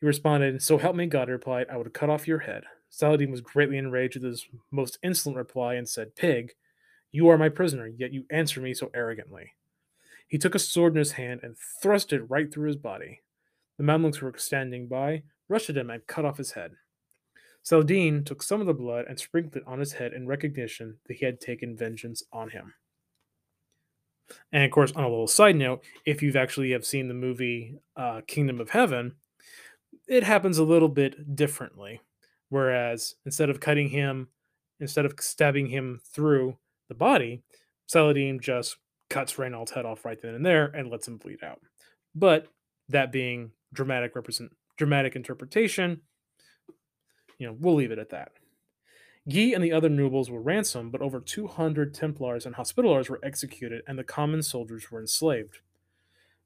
He 0.00 0.06
responded, 0.06 0.62
So 0.62 0.78
help 0.78 0.96
me 0.96 1.06
God, 1.06 1.28
replied, 1.28 1.66
I 1.70 1.76
would 1.76 1.92
cut 1.92 2.10
off 2.10 2.26
your 2.26 2.40
head. 2.40 2.64
Saladin 2.88 3.30
was 3.30 3.40
greatly 3.40 3.78
enraged 3.78 4.16
at 4.16 4.22
this 4.22 4.46
most 4.70 4.98
insolent 5.02 5.36
reply 5.36 5.74
and 5.74 5.88
said, 5.88 6.16
Pig, 6.16 6.52
you 7.10 7.28
are 7.28 7.38
my 7.38 7.50
prisoner, 7.50 7.86
yet 7.86 8.12
you 8.12 8.24
answer 8.30 8.60
me 8.60 8.74
so 8.74 8.90
arrogantly. 8.94 9.52
He 10.32 10.38
took 10.38 10.54
a 10.54 10.58
sword 10.58 10.94
in 10.94 10.98
his 10.98 11.12
hand 11.12 11.40
and 11.42 11.58
thrust 11.82 12.10
it 12.10 12.22
right 12.30 12.50
through 12.50 12.68
his 12.68 12.76
body. 12.76 13.20
The 13.76 13.84
Mamluks 13.84 14.16
who 14.16 14.24
were 14.24 14.32
standing 14.38 14.88
by 14.88 15.24
rushed 15.46 15.68
at 15.68 15.76
him 15.76 15.90
and 15.90 16.06
cut 16.06 16.24
off 16.24 16.38
his 16.38 16.52
head. 16.52 16.72
Saladin 17.62 18.24
took 18.24 18.42
some 18.42 18.58
of 18.58 18.66
the 18.66 18.72
blood 18.72 19.04
and 19.06 19.20
sprinkled 19.20 19.56
it 19.56 19.62
on 19.66 19.78
his 19.78 19.92
head 19.92 20.14
in 20.14 20.26
recognition 20.26 20.96
that 21.06 21.18
he 21.18 21.26
had 21.26 21.38
taken 21.38 21.76
vengeance 21.76 22.22
on 22.32 22.48
him. 22.48 22.72
And 24.52 24.64
of 24.64 24.70
course, 24.70 24.92
on 24.92 25.04
a 25.04 25.08
little 25.10 25.26
side 25.26 25.56
note, 25.56 25.84
if 26.06 26.22
you've 26.22 26.34
actually 26.34 26.70
have 26.70 26.86
seen 26.86 27.08
the 27.08 27.14
movie 27.14 27.76
uh, 27.94 28.22
Kingdom 28.26 28.58
of 28.58 28.70
Heaven, 28.70 29.16
it 30.08 30.22
happens 30.22 30.56
a 30.56 30.64
little 30.64 30.88
bit 30.88 31.36
differently. 31.36 32.00
Whereas 32.48 33.16
instead 33.26 33.50
of 33.50 33.60
cutting 33.60 33.90
him, 33.90 34.28
instead 34.80 35.04
of 35.04 35.12
stabbing 35.20 35.66
him 35.66 36.00
through 36.02 36.56
the 36.88 36.94
body, 36.94 37.42
Saladin 37.86 38.40
just 38.40 38.78
cuts 39.12 39.38
Reynald's 39.38 39.72
head 39.72 39.84
off 39.84 40.04
right 40.04 40.20
then 40.20 40.34
and 40.34 40.44
there 40.44 40.66
and 40.66 40.90
lets 40.90 41.06
him 41.06 41.18
bleed 41.18 41.44
out. 41.44 41.60
But 42.14 42.48
that 42.88 43.12
being 43.12 43.52
dramatic 43.72 44.16
represent 44.16 44.52
dramatic 44.76 45.14
interpretation, 45.14 46.00
you 47.38 47.46
know, 47.46 47.56
we'll 47.60 47.74
leave 47.74 47.92
it 47.92 47.98
at 47.98 48.10
that. 48.10 48.32
Guy 49.28 49.52
and 49.54 49.62
the 49.62 49.72
other 49.72 49.88
nobles 49.88 50.30
were 50.30 50.40
ransomed, 50.40 50.90
but 50.90 51.02
over 51.02 51.20
200 51.20 51.94
Templars 51.94 52.44
and 52.44 52.56
Hospitallers 52.56 53.08
were 53.08 53.20
executed, 53.22 53.82
and 53.86 53.98
the 53.98 54.04
common 54.04 54.42
soldiers 54.42 54.90
were 54.90 54.98
enslaved. 54.98 55.60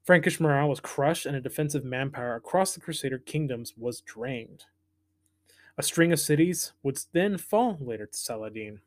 Frankish 0.03 0.39
morale 0.39 0.69
was 0.69 0.79
crushed, 0.79 1.25
and 1.25 1.35
a 1.35 1.41
defensive 1.41 1.83
manpower 1.83 2.35
across 2.35 2.73
the 2.73 2.79
Crusader 2.79 3.17
kingdoms 3.17 3.73
was 3.75 4.01
drained. 4.01 4.65
A 5.77 5.83
string 5.83 6.11
of 6.11 6.19
cities 6.19 6.73
would 6.83 6.99
then 7.13 7.37
fall 7.37 7.77
later 7.81 8.05
to 8.05 8.17
Saladin. 8.17 8.81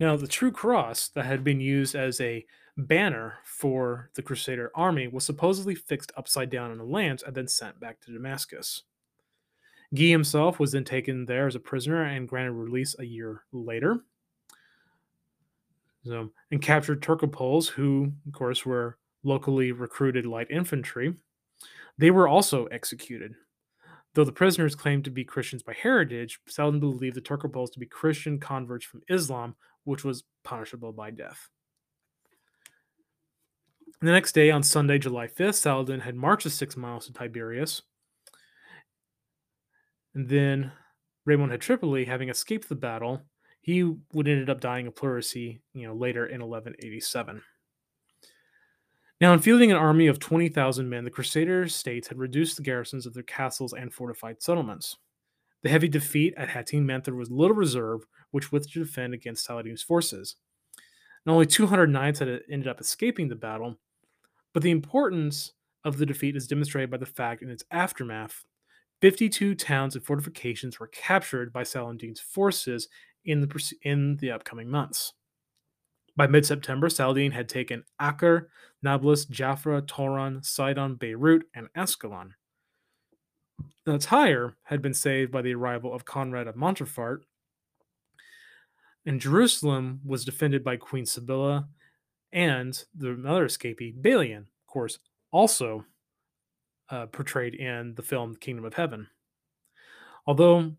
Now, 0.00 0.16
the 0.16 0.26
true 0.26 0.50
cross 0.50 1.08
that 1.08 1.24
had 1.24 1.44
been 1.44 1.60
used 1.60 1.94
as 1.94 2.20
a 2.20 2.44
banner 2.76 3.34
for 3.44 4.10
the 4.14 4.22
Crusader 4.22 4.70
army 4.74 5.08
was 5.08 5.24
supposedly 5.24 5.74
fixed 5.74 6.12
upside 6.16 6.50
down 6.50 6.72
in 6.72 6.80
a 6.80 6.84
lance 6.84 7.22
and 7.22 7.34
then 7.34 7.48
sent 7.48 7.78
back 7.80 8.00
to 8.00 8.12
Damascus. 8.12 8.82
Guy 9.94 10.06
himself 10.06 10.58
was 10.58 10.72
then 10.72 10.84
taken 10.84 11.24
there 11.26 11.46
as 11.46 11.54
a 11.54 11.60
prisoner 11.60 12.02
and 12.02 12.28
granted 12.28 12.52
release 12.52 12.96
a 12.98 13.04
year 13.04 13.42
later. 13.52 14.00
So, 16.04 16.30
and 16.50 16.60
captured 16.60 17.00
Turcopoles, 17.00 17.68
who, 17.68 18.12
of 18.26 18.32
course, 18.32 18.66
were 18.66 18.98
locally 19.22 19.72
recruited 19.72 20.26
light 20.26 20.50
infantry. 20.50 21.14
They 21.96 22.10
were 22.10 22.28
also 22.28 22.66
executed. 22.66 23.34
Though 24.14 24.24
the 24.24 24.32
prisoners 24.32 24.74
claimed 24.74 25.04
to 25.04 25.10
be 25.10 25.24
Christians 25.24 25.62
by 25.62 25.74
heritage, 25.74 26.40
Saladin 26.46 26.80
believed 26.80 27.16
the 27.16 27.20
Turcopoles 27.20 27.72
to 27.72 27.80
be 27.80 27.86
Christian 27.86 28.38
converts 28.38 28.84
from 28.84 29.02
Islam, 29.08 29.56
which 29.84 30.04
was 30.04 30.24
punishable 30.42 30.92
by 30.92 31.10
death. 31.10 31.48
The 34.00 34.12
next 34.12 34.32
day, 34.32 34.50
on 34.50 34.62
Sunday, 34.62 34.98
July 34.98 35.26
5th, 35.28 35.54
Saladin 35.54 36.00
had 36.00 36.14
marched 36.14 36.44
the 36.44 36.50
six 36.50 36.76
miles 36.76 37.06
to 37.06 37.12
Tiberias. 37.12 37.82
And 40.14 40.28
then 40.28 40.72
Raymond 41.24 41.52
had 41.52 41.60
Tripoli, 41.60 42.04
having 42.04 42.28
escaped 42.28 42.68
the 42.68 42.74
battle, 42.74 43.22
he 43.60 43.82
would 44.12 44.28
ended 44.28 44.50
up 44.50 44.60
dying 44.60 44.86
of 44.86 44.94
pleurisy, 44.94 45.62
you 45.72 45.86
know, 45.86 45.94
later 45.94 46.26
in 46.26 46.40
1187. 46.42 47.42
Now, 49.20 49.32
in 49.32 49.38
fielding 49.38 49.70
an 49.70 49.78
army 49.78 50.06
of 50.06 50.18
20,000 50.18 50.88
men, 50.88 51.04
the 51.04 51.10
Crusader 51.10 51.66
states 51.68 52.08
had 52.08 52.18
reduced 52.18 52.56
the 52.56 52.62
garrisons 52.62 53.06
of 53.06 53.14
their 53.14 53.22
castles 53.22 53.72
and 53.72 53.92
fortified 53.92 54.42
settlements. 54.42 54.98
The 55.62 55.70
heavy 55.70 55.88
defeat 55.88 56.34
at 56.36 56.50
Hattin 56.50 56.84
meant 56.84 57.04
there 57.04 57.14
was 57.14 57.30
little 57.30 57.56
reserve 57.56 58.02
which 58.32 58.52
was 58.52 58.66
to 58.66 58.80
defend 58.80 59.14
against 59.14 59.44
Saladin's 59.44 59.82
forces. 59.82 60.36
And 61.24 61.32
only 61.32 61.46
200 61.46 61.88
knights 61.88 62.18
had 62.18 62.42
ended 62.50 62.68
up 62.68 62.80
escaping 62.80 63.28
the 63.28 63.34
battle, 63.34 63.78
but 64.54 64.62
the 64.62 64.70
importance 64.70 65.52
of 65.84 65.98
the 65.98 66.06
defeat 66.06 66.36
is 66.36 66.46
demonstrated 66.46 66.90
by 66.90 66.96
the 66.96 67.04
fact 67.04 67.42
in 67.42 67.50
its 67.50 67.64
aftermath 67.70 68.44
52 69.02 69.54
towns 69.54 69.94
and 69.94 70.02
fortifications 70.02 70.80
were 70.80 70.86
captured 70.86 71.52
by 71.52 71.62
Saladin's 71.62 72.20
forces 72.20 72.88
in 73.24 73.42
the, 73.42 73.72
in 73.82 74.16
the 74.16 74.30
upcoming 74.30 74.70
months. 74.70 75.12
By 76.16 76.26
mid 76.26 76.46
September, 76.46 76.88
Saladin 76.88 77.32
had 77.32 77.48
taken 77.48 77.84
Acre, 78.00 78.48
Nablus, 78.82 79.26
Jaffa, 79.26 79.82
Toron, 79.82 80.42
Sidon, 80.44 80.94
Beirut, 80.94 81.42
and 81.54 81.68
Ascalon. 81.74 82.34
Now, 83.86 83.98
Tyre 83.98 84.56
had 84.62 84.80
been 84.80 84.94
saved 84.94 85.32
by 85.32 85.42
the 85.42 85.54
arrival 85.54 85.92
of 85.92 86.04
Conrad 86.04 86.46
of 86.46 86.54
Montferrat, 86.54 87.24
and 89.04 89.20
Jerusalem 89.20 90.00
was 90.04 90.24
defended 90.24 90.64
by 90.64 90.76
Queen 90.76 91.04
Sibylla 91.04 91.68
and 92.34 92.84
the 92.94 93.12
other 93.26 93.46
escapee, 93.46 93.94
Balian, 93.98 94.40
of 94.40 94.66
course, 94.66 94.98
also 95.30 95.84
uh, 96.90 97.06
portrayed 97.06 97.54
in 97.54 97.94
the 97.94 98.02
film 98.02 98.34
Kingdom 98.34 98.64
of 98.64 98.74
Heaven. 98.74 99.06
Although 100.26 100.72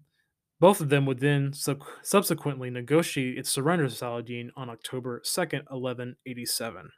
both 0.60 0.82
of 0.82 0.90
them 0.90 1.06
would 1.06 1.20
then 1.20 1.54
sub- 1.54 1.84
subsequently 2.04 2.70
negotiate 2.70 3.38
its 3.38 3.50
surrender 3.50 3.88
to 3.88 3.96
Saladin 3.96 4.52
on 4.56 4.70
October 4.70 5.22
2nd, 5.26 5.64
1187. 5.70 6.92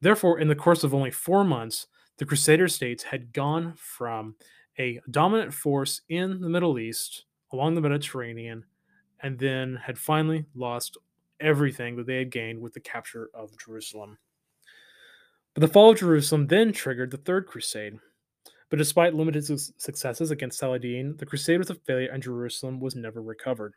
Therefore, 0.00 0.38
in 0.38 0.48
the 0.48 0.54
course 0.54 0.84
of 0.84 0.94
only 0.94 1.10
four 1.10 1.44
months, 1.44 1.86
the 2.18 2.26
Crusader 2.26 2.68
states 2.68 3.04
had 3.04 3.32
gone 3.32 3.74
from 3.76 4.36
a 4.78 5.00
dominant 5.10 5.54
force 5.54 6.02
in 6.08 6.40
the 6.40 6.48
Middle 6.48 6.78
East 6.78 7.24
along 7.52 7.74
the 7.74 7.80
Mediterranean 7.80 8.64
and 9.20 9.38
then 9.38 9.80
had 9.82 9.98
finally 9.98 10.44
lost 10.54 10.96
everything 11.40 11.96
that 11.96 12.06
they 12.06 12.16
had 12.16 12.30
gained 12.30 12.60
with 12.60 12.74
the 12.74 12.80
capture 12.80 13.30
of 13.34 13.56
Jerusalem. 13.58 14.18
But 15.54 15.60
the 15.62 15.68
fall 15.68 15.90
of 15.90 15.98
Jerusalem 15.98 16.46
then 16.46 16.72
triggered 16.72 17.10
the 17.10 17.16
Third 17.16 17.46
Crusade. 17.46 17.98
But 18.70 18.78
despite 18.78 19.14
limited 19.14 19.44
su- 19.44 19.72
successes 19.78 20.30
against 20.30 20.58
Saladin, 20.58 21.16
the 21.16 21.26
crusade 21.26 21.58
was 21.58 21.70
a 21.70 21.74
failure 21.74 22.10
and 22.12 22.22
Jerusalem 22.22 22.80
was 22.80 22.94
never 22.94 23.22
recovered. 23.22 23.74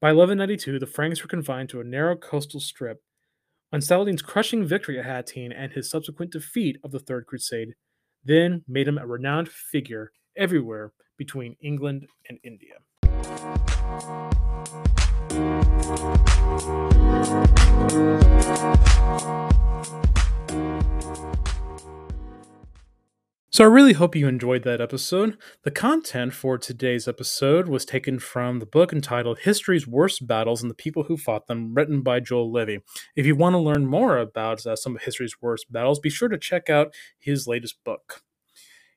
By 0.00 0.12
1192, 0.12 0.78
the 0.78 0.86
Franks 0.86 1.22
were 1.22 1.28
confined 1.28 1.68
to 1.70 1.80
a 1.80 1.84
narrow 1.84 2.16
coastal 2.16 2.60
strip. 2.60 3.02
On 3.72 3.80
Saladin's 3.80 4.22
crushing 4.22 4.64
victory 4.64 4.98
at 4.98 5.04
Hattin 5.04 5.52
and 5.52 5.72
his 5.72 5.88
subsequent 5.88 6.32
defeat 6.32 6.78
of 6.82 6.90
the 6.90 6.98
Third 6.98 7.26
Crusade, 7.26 7.74
then 8.24 8.64
made 8.68 8.88
him 8.88 8.98
a 8.98 9.06
renowned 9.06 9.48
figure 9.48 10.12
everywhere 10.36 10.92
between 11.16 11.56
England 11.60 12.06
and 12.28 12.38
India. 12.42 12.74
So, 23.60 23.64
I 23.64 23.66
really 23.66 23.92
hope 23.92 24.16
you 24.16 24.26
enjoyed 24.26 24.62
that 24.62 24.80
episode. 24.80 25.36
The 25.64 25.70
content 25.70 26.32
for 26.32 26.56
today's 26.56 27.06
episode 27.06 27.68
was 27.68 27.84
taken 27.84 28.18
from 28.18 28.58
the 28.58 28.64
book 28.64 28.90
entitled 28.90 29.40
History's 29.40 29.86
Worst 29.86 30.26
Battles 30.26 30.62
and 30.62 30.70
the 30.70 30.74
People 30.74 31.02
Who 31.02 31.18
Fought 31.18 31.46
Them, 31.46 31.74
written 31.74 32.00
by 32.00 32.20
Joel 32.20 32.50
Levy. 32.50 32.78
If 33.14 33.26
you 33.26 33.36
want 33.36 33.52
to 33.52 33.58
learn 33.58 33.84
more 33.84 34.16
about 34.16 34.64
uh, 34.64 34.76
some 34.76 34.96
of 34.96 35.02
history's 35.02 35.34
worst 35.42 35.70
battles, 35.70 36.00
be 36.00 36.08
sure 36.08 36.28
to 36.30 36.38
check 36.38 36.70
out 36.70 36.94
his 37.18 37.46
latest 37.46 37.84
book. 37.84 38.22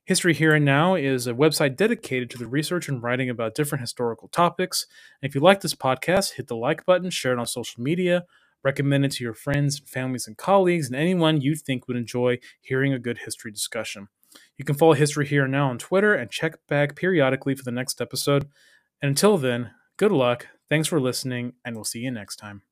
History 0.06 0.34
Here 0.34 0.54
and 0.54 0.66
Now 0.66 0.96
is 0.96 1.28
a 1.28 1.34
website 1.34 1.78
dedicated 1.78 2.30
to 2.32 2.38
the 2.38 2.46
research 2.46 2.90
and 2.90 3.02
writing 3.02 3.30
about 3.30 3.56
different 3.56 3.82
historical 3.82 4.28
topics. 4.28 4.86
And 5.22 5.30
if 5.30 5.34
you 5.34 5.40
like 5.40 5.62
this 5.62 5.76
podcast, 5.76 6.34
hit 6.34 6.48
the 6.48 6.58
like 6.58 6.86
button, 6.86 7.10
share 7.10 7.32
it 7.32 7.40
on 7.40 7.48
social 7.48 7.82
media, 7.82 8.26
recommend 8.66 9.06
it 9.06 9.12
to 9.14 9.24
your 9.24 9.34
friends, 9.34 9.80
families, 9.86 10.28
and 10.28 10.36
colleagues, 10.36 10.88
and 10.88 10.96
anyone 10.98 11.40
you 11.40 11.56
think 11.56 11.88
would 11.88 11.96
enjoy 11.96 12.40
hearing 12.60 12.92
a 12.92 13.00
good 13.00 13.20
history 13.20 13.50
discussion. 13.50 14.10
You 14.58 14.66
can 14.66 14.76
follow 14.76 14.94
History 14.94 15.26
Here 15.26 15.44
and 15.44 15.54
Now 15.54 15.70
on 15.70 15.78
Twitter 15.78 16.14
and 16.14 16.30
check 16.30 16.56
back 16.68 16.98
periodically 16.98 17.56
for 17.56 17.64
the 17.64 17.72
next 17.72 18.02
episode. 18.02 18.50
And 19.02 19.08
until 19.08 19.38
then, 19.38 19.72
good 19.96 20.12
luck, 20.12 20.48
thanks 20.70 20.90
for 20.90 21.00
listening, 21.00 21.54
and 21.64 21.76
we'll 21.76 21.86
see 21.86 22.00
you 22.00 22.12
next 22.12 22.36
time. 22.36 22.64